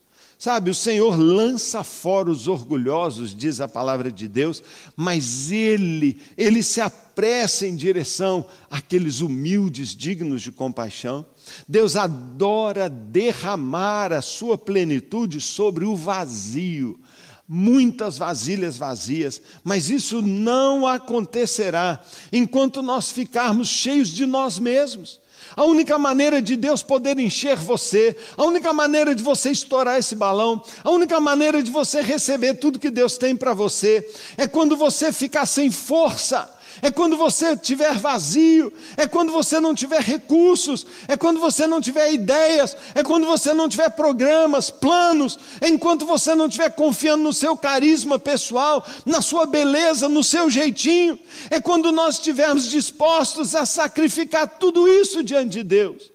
[0.43, 4.62] Sabe, o Senhor lança fora os orgulhosos, diz a palavra de Deus,
[4.93, 11.25] mas Ele, Ele se apressa em direção àqueles humildes, dignos de compaixão.
[11.65, 16.99] Deus adora derramar a sua plenitude sobre o vazio,
[17.47, 22.03] muitas vasilhas vazias, mas isso não acontecerá
[22.34, 25.22] enquanto nós ficarmos cheios de nós mesmos.
[25.55, 30.15] A única maneira de Deus poder encher você, a única maneira de você estourar esse
[30.15, 34.75] balão, a única maneira de você receber tudo que Deus tem para você, é quando
[34.75, 40.86] você ficar sem força é quando você estiver vazio, é quando você não tiver recursos,
[41.07, 46.05] é quando você não tiver ideias, é quando você não tiver programas, planos, é enquanto
[46.05, 51.59] você não estiver confiando no seu carisma pessoal, na sua beleza, no seu jeitinho, é
[51.59, 56.12] quando nós estivermos dispostos a sacrificar tudo isso diante de Deus.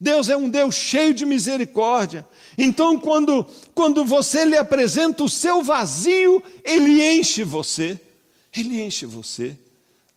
[0.00, 2.26] Deus é um Deus cheio de misericórdia.
[2.56, 8.00] Então, quando, quando você lhe apresenta o seu vazio, ele enche você.
[8.56, 9.58] Ele enche você.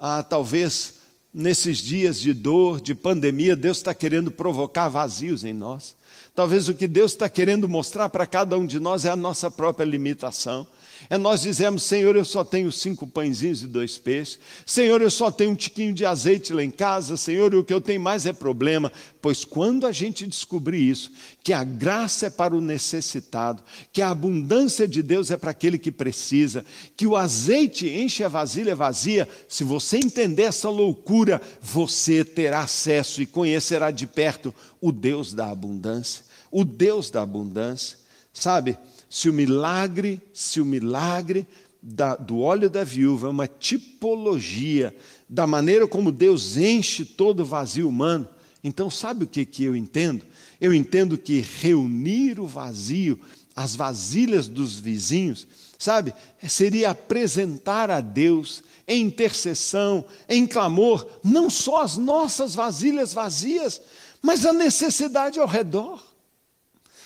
[0.05, 0.95] Ah, talvez
[1.33, 5.95] nesses dias de dor, de pandemia, Deus está querendo provocar vazios em nós.
[6.35, 9.49] Talvez o que Deus está querendo mostrar para cada um de nós é a nossa
[9.49, 10.67] própria limitação.
[11.09, 14.39] É nós dizemos, Senhor, eu só tenho cinco pãezinhos e dois peixes.
[14.65, 17.15] Senhor, eu só tenho um tiquinho de azeite lá em casa.
[17.15, 18.91] Senhor, o que eu tenho mais é problema.
[19.23, 21.09] Pois quando a gente descobrir isso,
[21.41, 25.79] que a graça é para o necessitado, que a abundância de Deus é para aquele
[25.79, 32.25] que precisa, que o azeite enche a vasilha vazia, se você entender essa loucura, você
[32.25, 36.25] terá acesso e conhecerá de perto o Deus da abundância.
[36.51, 37.97] O Deus da abundância.
[38.33, 38.77] Sabe?
[39.13, 41.45] se o milagre, se o milagre
[41.79, 44.91] da, do óleo da viúva é uma tipologia
[45.29, 48.27] da maneira como Deus enche todo o vazio humano,
[48.63, 50.25] então sabe o que, que eu entendo?
[50.59, 53.19] Eu entendo que reunir o vazio,
[53.55, 55.45] as vasilhas dos vizinhos,
[55.77, 56.13] sabe,
[56.47, 63.81] seria apresentar a Deus em intercessão, em clamor, não só as nossas vasilhas vazias,
[64.21, 66.01] mas a necessidade ao redor.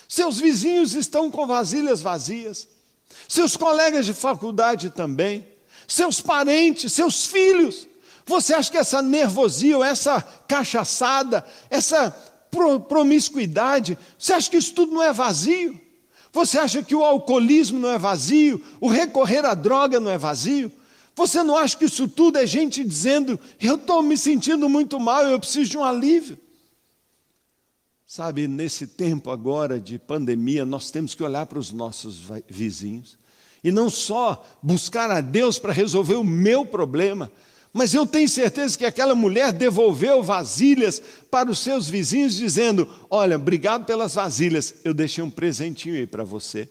[0.08, 2.67] Seus vizinhos estão com vasilhas vazias.
[3.28, 5.46] Seus colegas de faculdade também.
[5.88, 7.87] Seus parentes, seus filhos.
[8.28, 12.12] Você acha que essa nervosia, essa cachaçada, essa
[12.90, 15.80] promiscuidade, você acha que isso tudo não é vazio?
[16.34, 18.62] Você acha que o alcoolismo não é vazio?
[18.82, 20.72] O recorrer à droga não é vazio?
[21.16, 25.24] Você não acha que isso tudo é gente dizendo, eu estou me sentindo muito mal,
[25.24, 26.38] eu preciso de um alívio?
[28.06, 33.18] Sabe, nesse tempo agora de pandemia, nós temos que olhar para os nossos vizinhos
[33.63, 37.32] e não só buscar a Deus para resolver o meu problema,
[37.78, 43.36] mas eu tenho certeza que aquela mulher devolveu vasilhas para os seus vizinhos, dizendo: Olha,
[43.36, 46.68] obrigado pelas vasilhas, eu deixei um presentinho aí para você.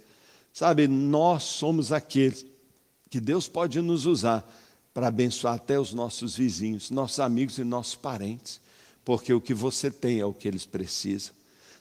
[0.53, 2.45] Sabe, nós somos aqueles
[3.09, 4.45] que Deus pode nos usar
[4.92, 8.61] para abençoar até os nossos vizinhos, nossos amigos e nossos parentes
[9.07, 11.33] porque o que você tem é o que eles precisam.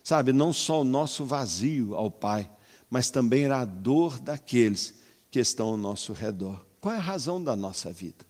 [0.03, 2.47] Sabe, não só o nosso vazio ao Pai,
[2.87, 4.93] mas também a dor daqueles
[5.31, 6.63] que estão ao nosso redor.
[6.79, 8.23] Qual é a razão da nossa vida?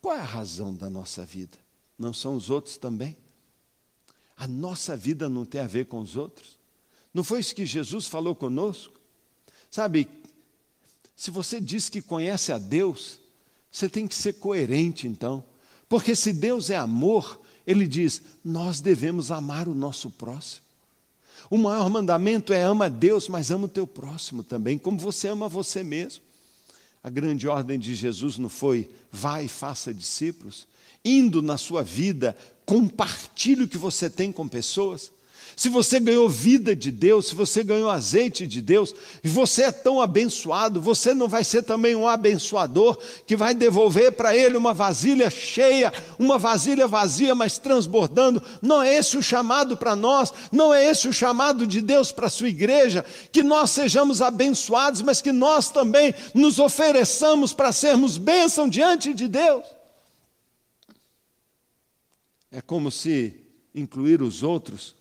[0.00, 1.58] Qual é a razão da nossa vida?
[1.98, 3.16] Não são os outros também?
[4.36, 6.58] A nossa vida não tem a ver com os outros?
[7.12, 8.98] Não foi isso que Jesus falou conosco?
[9.70, 10.08] Sabe,
[11.14, 13.18] se você diz que conhece a Deus,
[13.70, 15.44] você tem que ser coerente então.
[15.88, 20.64] Porque se Deus é amor, ele diz: nós devemos amar o nosso próximo.
[21.50, 25.28] O maior mandamento é ama a Deus, mas ama o teu próximo também, como você
[25.28, 26.22] ama você mesmo.
[27.02, 30.68] A grande ordem de Jesus não foi vai e faça discípulos?
[31.04, 32.36] Indo na sua vida,
[32.66, 35.10] compartilhe o que você tem com pessoas.
[35.56, 39.72] Se você ganhou vida de Deus, se você ganhou azeite de Deus, e você é
[39.72, 44.72] tão abençoado, você não vai ser também um abençoador que vai devolver para ele uma
[44.72, 48.42] vasilha cheia, uma vasilha vazia, mas transbordando.
[48.62, 52.26] Não é esse o chamado para nós, não é esse o chamado de Deus para
[52.26, 58.16] a sua igreja, que nós sejamos abençoados, mas que nós também nos ofereçamos para sermos
[58.16, 59.64] bênção diante de Deus.
[62.50, 63.34] É como se
[63.74, 64.99] incluir os outros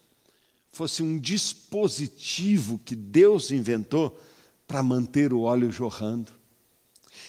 [0.79, 4.17] fosse um dispositivo que Deus inventou
[4.65, 6.31] para manter o óleo jorrando.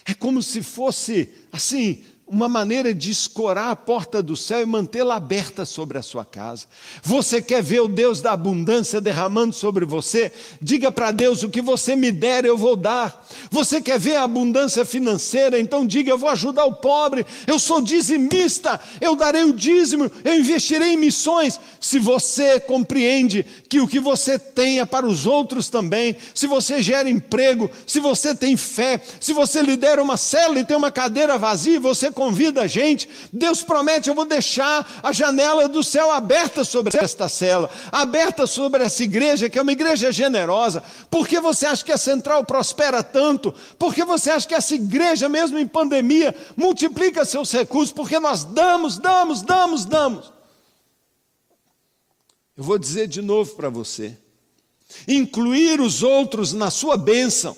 [0.05, 5.17] É como se fosse, assim, uma maneira de escorar a porta do céu e mantê-la
[5.17, 6.67] aberta sobre a sua casa.
[7.03, 10.31] Você quer ver o Deus da abundância derramando sobre você?
[10.63, 13.27] Diga para Deus: o que você me der, eu vou dar.
[13.51, 15.59] Você quer ver a abundância financeira?
[15.59, 17.27] Então diga: eu vou ajudar o pobre.
[17.49, 21.59] Eu sou dizimista, eu darei o dízimo, eu investirei em missões.
[21.81, 26.81] Se você compreende que o que você tem é para os outros também, se você
[26.81, 31.37] gera emprego, se você tem fé, se você lidera uma célula e tem uma cadeira
[31.37, 36.65] vazia, você convida a gente, Deus promete: eu vou deixar a janela do céu aberta
[36.65, 40.83] sobre esta cela, aberta sobre essa igreja, que é uma igreja generosa.
[41.11, 43.55] Por que você acha que a central prospera tanto?
[43.79, 47.91] Por que você acha que essa igreja, mesmo em pandemia, multiplica seus recursos?
[47.91, 50.31] Porque nós damos, damos, damos, damos.
[52.55, 54.15] Eu vou dizer de novo para você:
[55.09, 57.57] incluir os outros na sua bênção,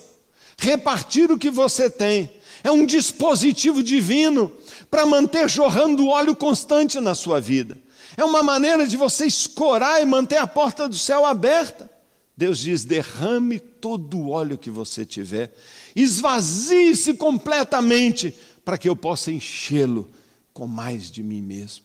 [0.57, 2.31] repartir o que você tem,
[2.63, 4.51] é um dispositivo divino
[4.89, 7.77] para manter jorrando óleo constante na sua vida.
[8.15, 11.89] É uma maneira de você escorar e manter a porta do céu aberta.
[12.37, 15.53] Deus diz: derrame todo o óleo que você tiver,
[15.93, 18.33] esvazie-se completamente,
[18.63, 20.09] para que eu possa enchê-lo
[20.53, 21.83] com mais de mim mesmo.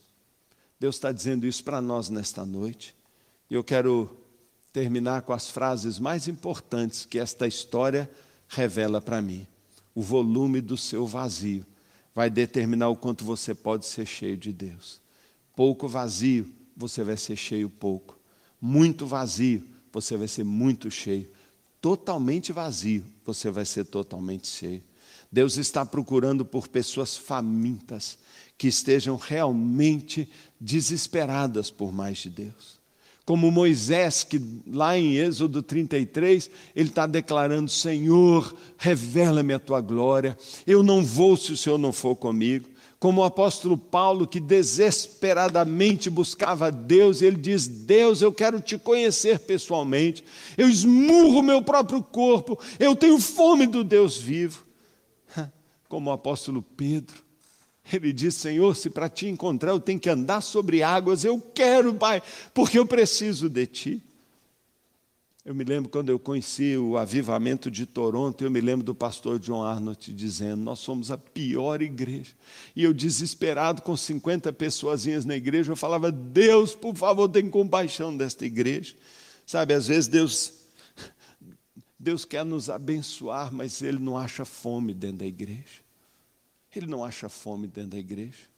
[0.78, 2.94] Deus está dizendo isso para nós nesta noite.
[3.50, 4.16] E eu quero
[4.72, 8.08] terminar com as frases mais importantes que esta história
[8.46, 9.46] revela para mim
[9.98, 11.66] o volume do seu vazio
[12.14, 15.00] vai determinar o quanto você pode ser cheio de Deus.
[15.56, 18.16] Pouco vazio, você vai ser cheio pouco.
[18.60, 21.28] Muito vazio, você vai ser muito cheio.
[21.80, 24.84] Totalmente vazio, você vai ser totalmente cheio.
[25.32, 28.18] Deus está procurando por pessoas famintas,
[28.56, 30.30] que estejam realmente
[30.60, 32.77] desesperadas por mais de Deus
[33.28, 40.34] como Moisés, que lá em Êxodo 33, ele está declarando: Senhor, revela-me a tua glória,
[40.66, 42.70] eu não vou se o Senhor não for comigo.
[42.98, 49.40] Como o apóstolo Paulo, que desesperadamente buscava Deus, ele diz: Deus, eu quero te conhecer
[49.40, 50.24] pessoalmente,
[50.56, 54.64] eu esmurro meu próprio corpo, eu tenho fome do Deus vivo.
[55.86, 57.27] Como o apóstolo Pedro,
[57.92, 61.94] ele diz: Senhor, se para te encontrar eu tenho que andar sobre águas, eu quero,
[61.94, 62.22] Pai,
[62.52, 64.02] porque eu preciso de ti.
[65.48, 69.38] Eu me lembro quando eu conheci o avivamento de Toronto, eu me lembro do pastor
[69.38, 72.32] John Arnott dizendo: Nós somos a pior igreja.
[72.76, 78.14] E eu, desesperado, com 50 pessoas na igreja, eu falava: Deus, por favor, tem compaixão
[78.14, 78.94] desta igreja.
[79.46, 80.52] Sabe, às vezes Deus,
[81.98, 85.87] Deus quer nos abençoar, mas Ele não acha fome dentro da igreja.
[86.78, 88.48] Ele não acha fome dentro da igreja.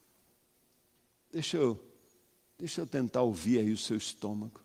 [1.32, 1.82] Deixa eu,
[2.58, 4.60] deixa eu tentar ouvir aí o seu estômago.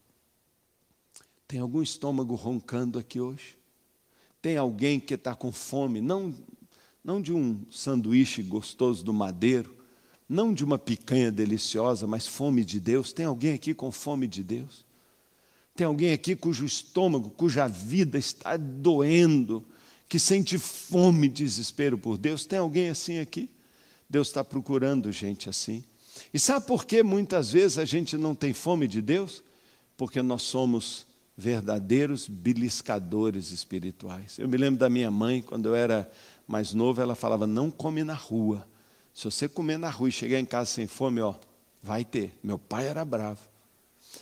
[1.47, 3.58] Tem algum estômago roncando aqui hoje?
[4.41, 6.36] Tem alguém que está com fome, não,
[7.01, 9.74] não de um sanduíche gostoso do madeiro,
[10.28, 13.14] não de uma picanha deliciosa, mas fome de Deus?
[13.14, 14.86] Tem alguém aqui com fome de Deus?
[15.74, 19.66] Tem alguém aqui cujo estômago, cuja vida está doendo,
[20.08, 22.45] que sente fome e desespero por Deus.
[22.45, 23.49] Tem alguém assim aqui?
[24.10, 25.84] Deus está procurando gente assim.
[26.34, 29.43] E sabe por que muitas vezes a gente não tem fome de Deus?
[29.97, 31.06] Porque nós somos
[31.38, 34.38] verdadeiros beliscadores espirituais.
[34.39, 36.10] Eu me lembro da minha mãe, quando eu era
[36.47, 38.68] mais novo, ela falava: não come na rua.
[39.14, 41.36] Se você comer na rua e chegar em casa sem fome, ó,
[41.82, 42.38] vai ter.
[42.43, 43.39] Meu pai era bravo.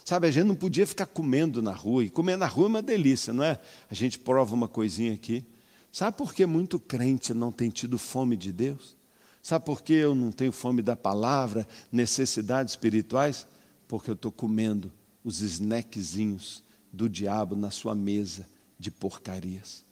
[0.03, 2.81] Sabe, a gente não podia ficar comendo na rua, e comer na rua é uma
[2.81, 3.59] delícia, não é?
[3.89, 5.45] A gente prova uma coisinha aqui.
[5.93, 8.97] Sabe por que muito crente não tem tido fome de Deus?
[9.43, 13.45] Sabe por que eu não tenho fome da palavra, necessidades espirituais?
[13.87, 14.91] Porque eu estou comendo
[15.23, 18.47] os snackzinhos do diabo na sua mesa
[18.79, 19.85] de porcarias.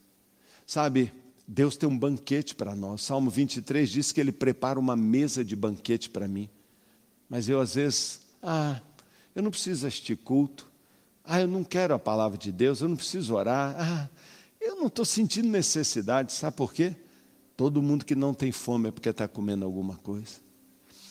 [0.66, 1.12] Sabe,
[1.46, 3.02] Deus tem um banquete para nós.
[3.02, 6.50] Salmo 23 diz que Ele prepara uma mesa de banquete para mim.
[7.28, 8.80] Mas eu, às vezes, ah,
[9.36, 10.68] eu não preciso assistir culto.
[11.22, 13.76] Ah, eu não quero a palavra de Deus, eu não preciso orar.
[13.78, 14.08] Ah,
[14.62, 16.94] eu não estou sentindo necessidade, sabe por quê?
[17.56, 20.40] Todo mundo que não tem fome é porque está comendo alguma coisa.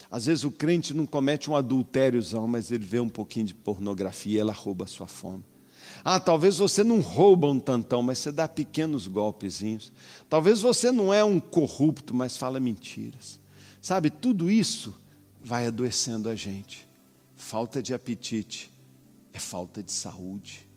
[0.09, 4.37] Às vezes o crente não comete um adultériozão, mas ele vê um pouquinho de pornografia
[4.37, 5.43] e ela rouba a sua fome.
[6.03, 9.91] Ah, talvez você não rouba um tantão, mas você dá pequenos golpezinhos.
[10.27, 13.39] Talvez você não é um corrupto, mas fala mentiras.
[13.81, 14.99] Sabe, tudo isso
[15.43, 16.87] vai adoecendo a gente.
[17.35, 18.71] Falta de apetite
[19.33, 20.67] é falta de saúde.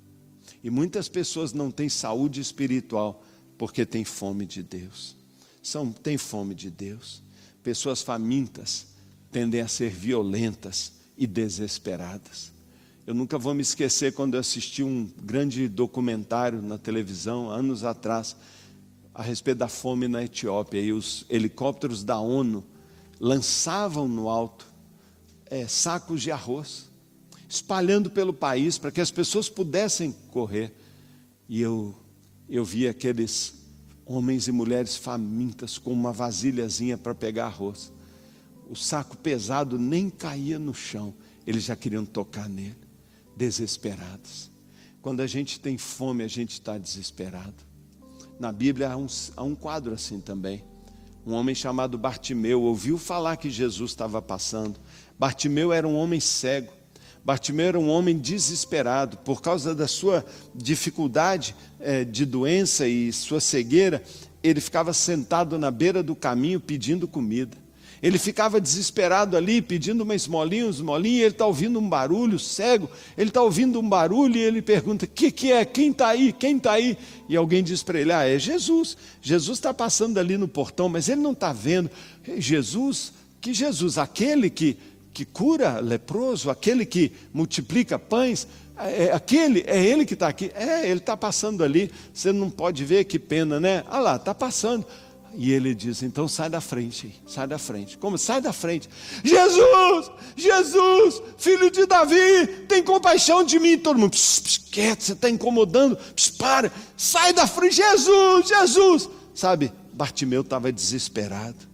[0.64, 3.22] E muitas pessoas não têm saúde espiritual
[3.58, 5.14] porque têm fome de Deus.
[5.62, 7.22] São, têm fome de Deus.
[7.62, 8.86] Pessoas famintas
[9.30, 12.50] tendem a ser violentas e desesperadas.
[13.06, 18.34] Eu nunca vou me esquecer quando eu assisti um grande documentário na televisão, anos atrás,
[19.12, 20.80] a respeito da fome na Etiópia.
[20.80, 22.64] E os helicópteros da ONU
[23.20, 24.66] lançavam no alto
[25.44, 26.88] é, sacos de arroz,
[27.54, 30.72] espalhando pelo país para que as pessoas pudessem correr.
[31.48, 31.94] E eu,
[32.48, 33.54] eu vi aqueles
[34.06, 37.92] homens e mulheres famintas com uma vasilhazinha para pegar arroz.
[38.68, 41.14] O saco pesado nem caía no chão,
[41.46, 42.84] eles já queriam tocar nele
[43.36, 44.50] desesperados.
[45.02, 47.54] Quando a gente tem fome, a gente está desesperado.
[48.38, 50.64] Na Bíblia há um, há um quadro assim também.
[51.26, 54.78] Um homem chamado Bartimeu ouviu falar que Jesus estava passando.
[55.18, 56.72] Bartimeu era um homem cego.
[57.24, 63.40] Bartimeu era um homem desesperado por causa da sua dificuldade é, de doença e sua
[63.40, 64.02] cegueira.
[64.42, 67.56] Ele ficava sentado na beira do caminho pedindo comida.
[68.02, 72.38] Ele ficava desesperado ali, pedindo uma esmolinha, uma esmolinha, e ele está ouvindo um barulho,
[72.38, 75.64] cego, ele está ouvindo um barulho e ele pergunta: O que, que é?
[75.64, 76.30] Quem está aí?
[76.30, 76.98] Quem está aí?
[77.26, 78.94] E alguém diz para ele: Ah, é Jesus.
[79.22, 81.90] Jesus está passando ali no portão, mas ele não está vendo.
[82.36, 83.96] Jesus, que Jesus?
[83.96, 84.76] Aquele que,
[85.14, 90.50] que cura leproso, aquele que multiplica pães, é, aquele, é ele que está aqui.
[90.54, 91.90] É, ele está passando ali.
[92.12, 93.84] Você não pode ver, que pena, né?
[93.88, 94.84] Ah lá, está passando.
[95.36, 97.96] E ele diz: então sai da frente, sai da frente.
[97.96, 98.18] Como?
[98.18, 98.88] Sai da frente.
[99.22, 103.78] Jesus, Jesus, filho de Davi, tem compaixão de mim.
[103.78, 109.08] Todo mundo, pss, pss, quieto, você está incomodando, pss, para, sai da frente, Jesus, Jesus.
[109.32, 111.73] Sabe, Bartimeu estava desesperado.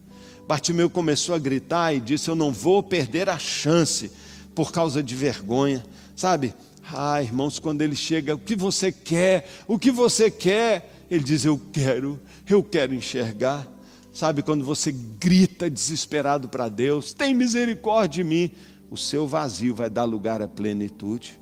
[0.51, 4.11] Bartimeu começou a gritar e disse: Eu não vou perder a chance
[4.53, 5.81] por causa de vergonha.
[6.17, 6.53] Sabe,
[6.93, 9.49] ah, irmãos, quando ele chega, o que você quer?
[9.69, 11.05] O que você quer?
[11.09, 13.65] Ele diz: Eu quero eu quero enxergar.
[14.13, 18.51] Sabe quando você grita desesperado para Deus, tem misericórdia de mim,
[18.91, 21.39] o seu vazio vai dar lugar à plenitude.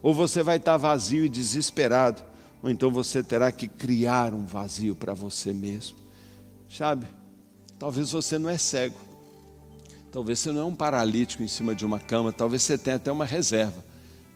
[0.00, 2.22] Ou você vai estar vazio e desesperado,
[2.62, 5.96] ou então você terá que criar um vazio para você mesmo.
[6.70, 7.08] Sabe?
[7.82, 8.94] Talvez você não é cego.
[10.12, 13.10] Talvez você não é um paralítico em cima de uma cama, talvez você tenha até
[13.10, 13.84] uma reserva,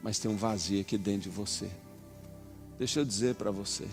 [0.02, 1.70] mas tem um vazio aqui dentro de você.
[2.76, 3.86] Deixa eu dizer para você.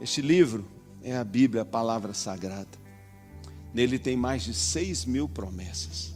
[0.00, 0.64] Este livro
[1.02, 2.70] é a Bíblia, a palavra sagrada.
[3.74, 6.14] Nele tem mais de seis mil promessas.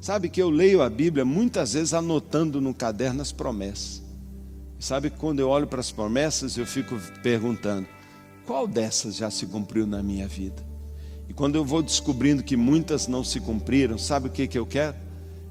[0.00, 4.02] Sabe que eu leio a Bíblia muitas vezes anotando no caderno as promessas.
[4.80, 7.86] sabe que quando eu olho para as promessas, eu fico perguntando:
[8.44, 10.69] qual dessas já se cumpriu na minha vida?
[11.40, 14.96] Quando eu vou descobrindo que muitas não se cumpriram, sabe o que, que eu quero?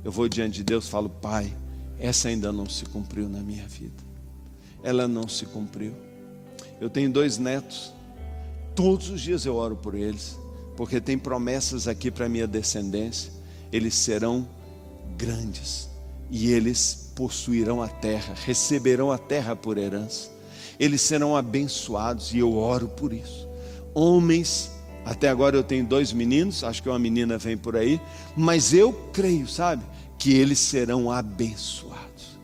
[0.03, 1.51] Eu vou diante de Deus e falo: Pai,
[1.99, 4.03] essa ainda não se cumpriu na minha vida.
[4.83, 5.93] Ela não se cumpriu.
[6.79, 7.91] Eu tenho dois netos
[8.79, 10.39] Todos os dias eu oro por eles,
[10.77, 13.29] porque tem promessas aqui para minha descendência.
[13.73, 14.47] Eles serão
[15.17, 15.89] grandes
[16.31, 20.29] e eles possuirão a terra, receberão a terra por herança.
[20.79, 23.49] Eles serão abençoados e eu oro por isso.
[23.93, 24.71] Homens,
[25.05, 27.99] até agora eu tenho dois meninos, acho que uma menina vem por aí,
[28.35, 29.83] mas eu creio, sabe,
[30.17, 32.39] que eles serão abençoados.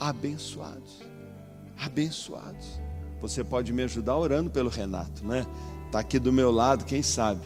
[0.00, 1.02] Abençoados.
[1.78, 2.80] Abençoados.
[3.20, 5.46] Você pode me ajudar orando pelo Renato, né?
[5.86, 7.40] Está aqui do meu lado, quem sabe?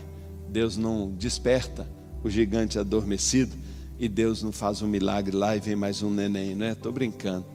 [0.48, 1.88] Deus não desperta
[2.22, 3.56] o gigante adormecido
[3.98, 6.72] e Deus não faz um milagre lá e vem mais um neném, não é?
[6.72, 7.46] Estou brincando.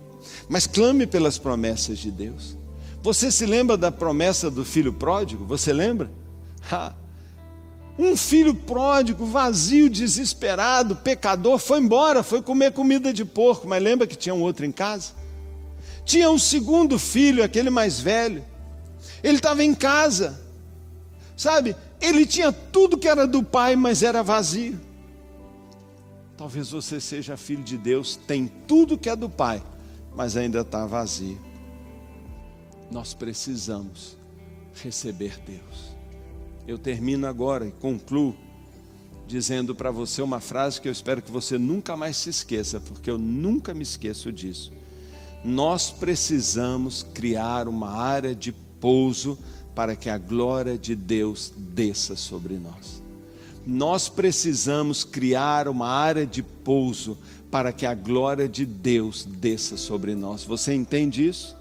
[0.49, 2.57] Mas clame pelas promessas de Deus.
[3.01, 5.45] Você se lembra da promessa do filho pródigo?
[5.45, 6.11] Você lembra?
[6.71, 6.93] Ha.
[7.97, 14.05] Um filho pródigo, vazio, desesperado, pecador, foi embora, foi comer comida de porco, mas lembra
[14.05, 15.13] que tinha um outro em casa?
[16.05, 18.45] Tinha um segundo filho, aquele mais velho.
[19.23, 20.39] Ele estava em casa,
[21.37, 24.81] Sabe, ele tinha tudo que era do pai, mas era vazio.
[26.35, 29.61] Talvez você seja filho de Deus, tem tudo que é do pai,
[30.15, 31.39] mas ainda está vazio.
[32.89, 34.17] Nós precisamos
[34.81, 35.86] receber Deus.
[36.67, 38.35] Eu termino agora e concluo
[39.25, 43.09] dizendo para você uma frase que eu espero que você nunca mais se esqueça, porque
[43.09, 44.71] eu nunca me esqueço disso.
[45.45, 49.37] Nós precisamos criar uma área de pouso
[49.73, 53.01] para que a glória de Deus desça sobre nós.
[53.65, 57.17] Nós precisamos criar uma área de pouso
[57.49, 60.43] para que a glória de Deus desça sobre nós.
[60.43, 61.55] Você entende isso?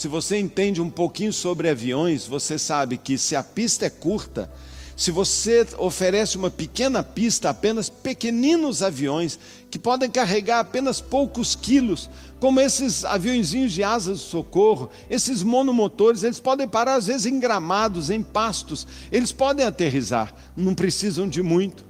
[0.00, 4.50] Se você entende um pouquinho sobre aviões, você sabe que se a pista é curta,
[4.96, 9.38] se você oferece uma pequena pista, apenas pequeninos aviões,
[9.70, 12.08] que podem carregar apenas poucos quilos,
[12.40, 17.38] como esses aviãozinhos de asas de socorro, esses monomotores, eles podem parar às vezes em
[17.38, 21.84] gramados, em pastos, eles podem aterrizar, não precisam de muito.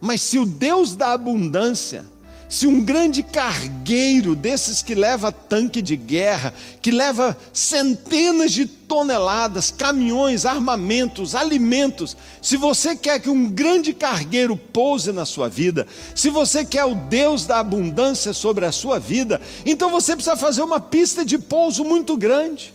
[0.00, 2.06] Mas se o Deus da abundância,
[2.50, 9.70] se um grande cargueiro desses que leva tanque de guerra, que leva centenas de toneladas,
[9.70, 16.28] caminhões, armamentos, alimentos, se você quer que um grande cargueiro pouse na sua vida, se
[16.28, 20.80] você quer o Deus da abundância sobre a sua vida, então você precisa fazer uma
[20.80, 22.74] pista de pouso muito grande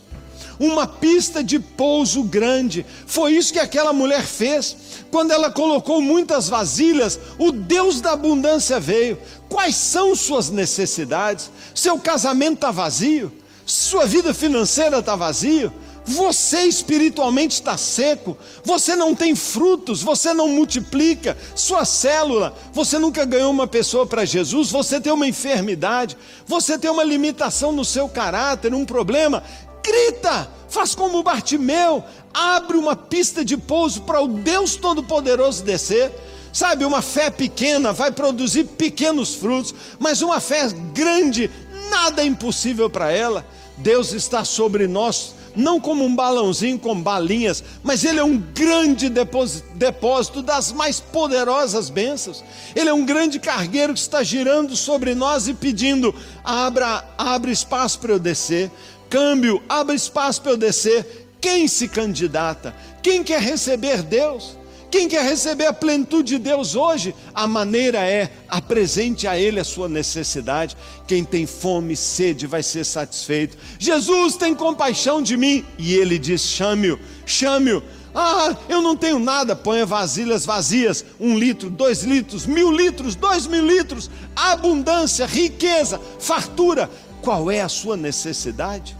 [0.59, 2.85] uma pista de pouso grande.
[3.05, 4.75] Foi isso que aquela mulher fez.
[5.11, 9.17] Quando ela colocou muitas vasilhas, o Deus da abundância veio.
[9.49, 11.49] Quais são suas necessidades?
[11.73, 13.31] Seu casamento está vazio?
[13.65, 15.71] Sua vida financeira está vazio?
[16.07, 23.25] Você espiritualmente está seco, você não tem frutos, você não multiplica, sua célula, você nunca
[23.25, 28.07] ganhou uma pessoa para Jesus, você tem uma enfermidade, você tem uma limitação no seu
[28.07, 29.41] caráter, um problema,
[29.86, 36.11] grita, faz como Bartimeu, abre uma pista de pouso para o Deus Todo-Poderoso descer.
[36.51, 41.51] Sabe, uma fé pequena vai produzir pequenos frutos, mas uma fé grande,
[41.89, 43.45] nada é impossível para ela.
[43.77, 49.09] Deus está sobre nós, não como um balãozinho com balinhas, mas Ele é um grande
[49.09, 52.41] depósito das mais poderosas bênçãos.
[52.73, 57.99] Ele é um grande cargueiro que está girando sobre nós e pedindo: abra, abra espaço
[57.99, 58.71] para eu descer
[59.09, 61.27] câmbio, abra espaço para eu descer.
[61.39, 62.75] Quem se candidata?
[63.03, 64.57] Quem quer receber Deus?
[64.89, 67.13] Quem quer receber a plenitude de Deus hoje?
[67.33, 70.77] A maneira é apresente a Ele a sua necessidade.
[71.05, 73.57] Quem tem fome e sede vai ser satisfeito.
[73.77, 75.65] Jesus tem compaixão de mim.
[75.77, 77.83] E Ele diz: chame-o, chame-o.
[78.17, 79.53] Ah, eu não tenho nada.
[79.53, 84.09] Ponha vasilhas vazias: um litro, dois litros, mil litros, dois mil litros.
[84.33, 86.89] Abundância, riqueza, fartura.
[87.26, 88.95] Qual é a sua necessidade?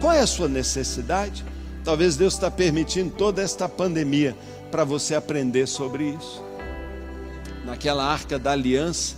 [0.00, 1.44] Qual é a sua necessidade?
[1.84, 4.34] Talvez Deus está permitindo toda esta pandemia
[4.70, 6.42] para você aprender sobre isso.
[7.66, 9.16] Naquela arca da aliança,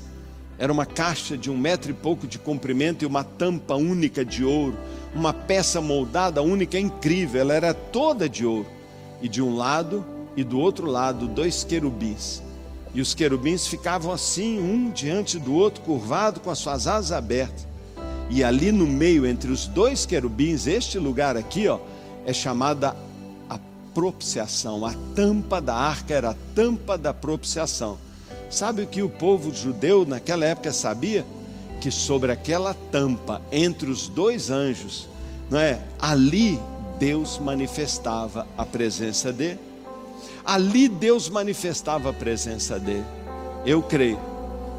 [0.59, 4.45] era uma caixa de um metro e pouco de comprimento e uma tampa única de
[4.45, 4.77] ouro,
[5.15, 8.67] uma peça moldada única, incrível, ela era toda de ouro.
[9.23, 10.05] E de um lado
[10.37, 12.43] e do outro lado, dois querubins.
[12.93, 17.69] E os querubins ficavam assim, um diante do outro, curvado, com as suas asas abertas.
[18.31, 21.79] E ali no meio, entre os dois querubins, este lugar aqui, ó,
[22.27, 22.95] é chamada
[23.49, 23.59] a
[23.95, 24.85] propiciação.
[24.85, 27.99] A tampa da arca era a tampa da propiciação.
[28.51, 31.25] Sabe o que o povo judeu naquela época sabia?
[31.81, 35.09] Que sobre aquela tampa, entre os dois anjos,
[35.51, 35.81] não é?
[35.99, 36.61] Ali
[36.99, 39.61] Deus manifestava a presença dele.
[40.45, 43.05] Ali Deus manifestava a presença dele.
[43.65, 44.19] Eu creio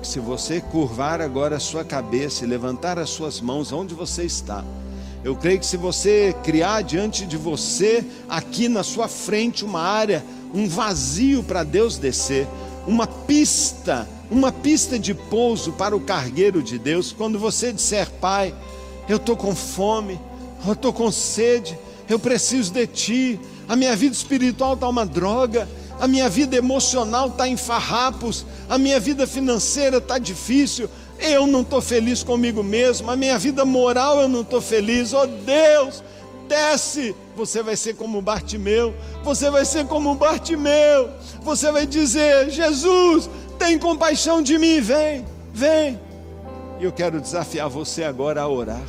[0.02, 4.64] se você curvar agora a sua cabeça e levantar as suas mãos onde você está,
[5.24, 10.24] eu creio que se você criar diante de você, aqui na sua frente, uma área,
[10.54, 12.48] um vazio para Deus descer,
[12.88, 18.56] uma pista, uma pista de pouso para o cargueiro de Deus, quando você disser, Pai,
[19.10, 20.20] eu estou com fome,
[20.66, 21.78] eu estou com sede,
[22.08, 25.68] eu preciso de Ti, a minha vida espiritual está uma droga,
[26.00, 30.90] a minha vida emocional está em farrapos, a minha vida financeira está difícil,
[31.20, 35.28] eu não estou feliz comigo mesmo, a minha vida moral eu não estou feliz, oh
[35.28, 36.02] Deus,
[36.48, 41.10] desce, você vai ser como Bartimeu, você vai ser como Bartimeu,
[41.42, 46.00] você vai dizer: Jesus, tem compaixão de mim, vem, vem.
[46.80, 48.88] E eu quero desafiar você agora a orar,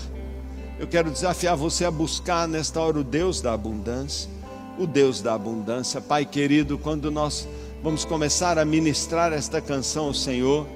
[0.79, 4.40] eu quero desafiar você a buscar nesta hora o Deus da abundância
[4.81, 6.01] o Deus da abundância.
[6.01, 7.47] Pai querido, quando nós
[7.83, 10.67] vamos começar a ministrar esta canção ao Senhor,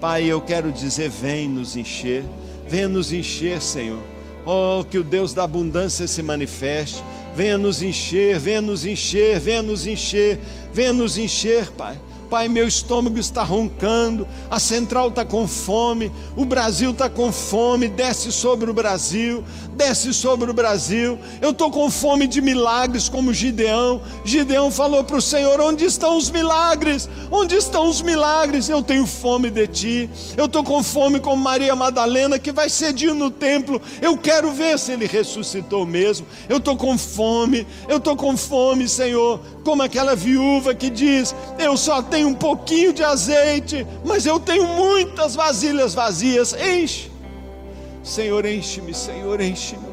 [0.00, 2.22] Pai, eu quero dizer: vem nos encher,
[2.68, 4.00] venha nos encher, Senhor.
[4.46, 7.02] Oh, que o Deus da abundância se manifeste.
[7.34, 10.38] Venha nos encher, venha nos encher, venha nos encher,
[10.72, 11.98] venha nos encher, Pai.
[12.28, 17.88] Pai, meu estômago está roncando, a central está com fome, o Brasil está com fome,
[17.88, 19.42] desce sobre o Brasil,
[19.74, 21.18] desce sobre o Brasil.
[21.40, 24.02] Eu estou com fome de milagres, como Gideão.
[24.24, 27.08] Gideão falou para o Senhor: Onde estão os milagres?
[27.30, 28.68] Onde estão os milagres?
[28.68, 30.10] Eu tenho fome de ti.
[30.36, 33.80] Eu estou com fome como Maria Madalena, que vai cedinho no templo.
[34.02, 36.26] Eu quero ver se ele ressuscitou mesmo.
[36.46, 41.76] Eu estou com fome, eu estou com fome, Senhor como aquela viúva que diz: Eu
[41.76, 46.54] só tenho um pouquinho de azeite, mas eu tenho muitas vasilhas vazias.
[46.54, 47.10] Enche,
[48.02, 49.86] Senhor, enche-me, Senhor, enche-me.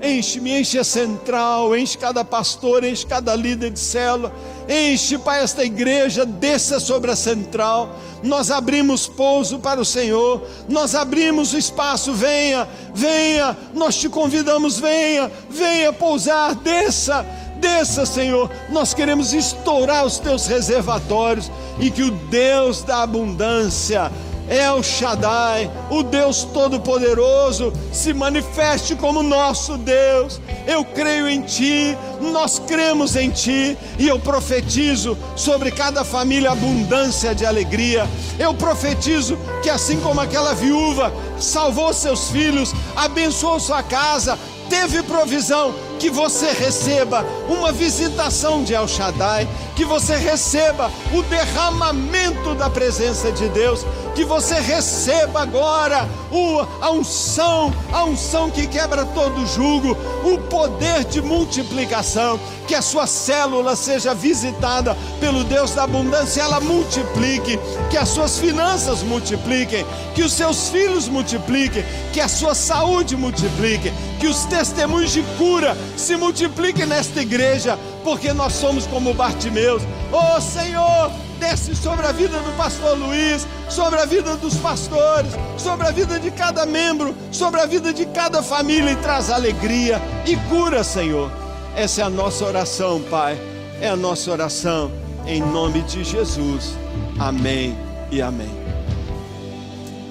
[0.00, 4.32] Enche-me, enche a central, enche cada pastor, enche cada líder de célula,
[4.68, 7.96] enche, Pai, esta igreja, desça sobre a central.
[8.22, 14.78] Nós abrimos pouso para o Senhor, nós abrimos o espaço, venha, venha, nós te convidamos,
[14.78, 17.26] venha, venha pousar, desça,
[17.60, 24.10] Desça, Senhor, nós queremos estourar os teus reservatórios e que o Deus da abundância,
[24.48, 30.40] El Shaddai, o Deus Todo-Poderoso, se manifeste como nosso Deus.
[30.66, 37.34] Eu creio em Ti, nós cremos em Ti, e eu profetizo sobre cada família abundância
[37.34, 38.08] de alegria.
[38.38, 44.38] Eu profetizo que, assim como aquela viúva salvou seus filhos, abençoou sua casa,
[44.68, 52.54] teve provisão, que você receba uma visitação de El Shaddai, que você receba o derramamento
[52.54, 53.84] da presença de Deus,
[54.14, 61.04] que você receba agora o, a unção, a unção que quebra todo jugo, o poder
[61.04, 67.58] de multiplicação, que a sua célula seja visitada pelo Deus da abundância, ela multiplique,
[67.90, 73.92] que as suas finanças multipliquem, que os seus filhos multipliquem, que a sua saúde multiplique,
[74.18, 79.82] que os testemunhos de cura se multipliquem nesta igreja, porque nós somos como Bartimeus.
[80.12, 85.86] Oh Senhor, desce sobre a vida do pastor Luiz, sobre a vida dos pastores, sobre
[85.86, 90.36] a vida de cada membro, sobre a vida de cada família e traz alegria e
[90.48, 91.30] cura, Senhor.
[91.74, 93.38] Essa é a nossa oração, Pai.
[93.80, 94.90] É a nossa oração
[95.28, 96.74] em nome de Jesus.
[97.18, 97.76] Amém
[98.10, 98.50] e amém.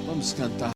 [0.06, 0.72] Vamos cantar.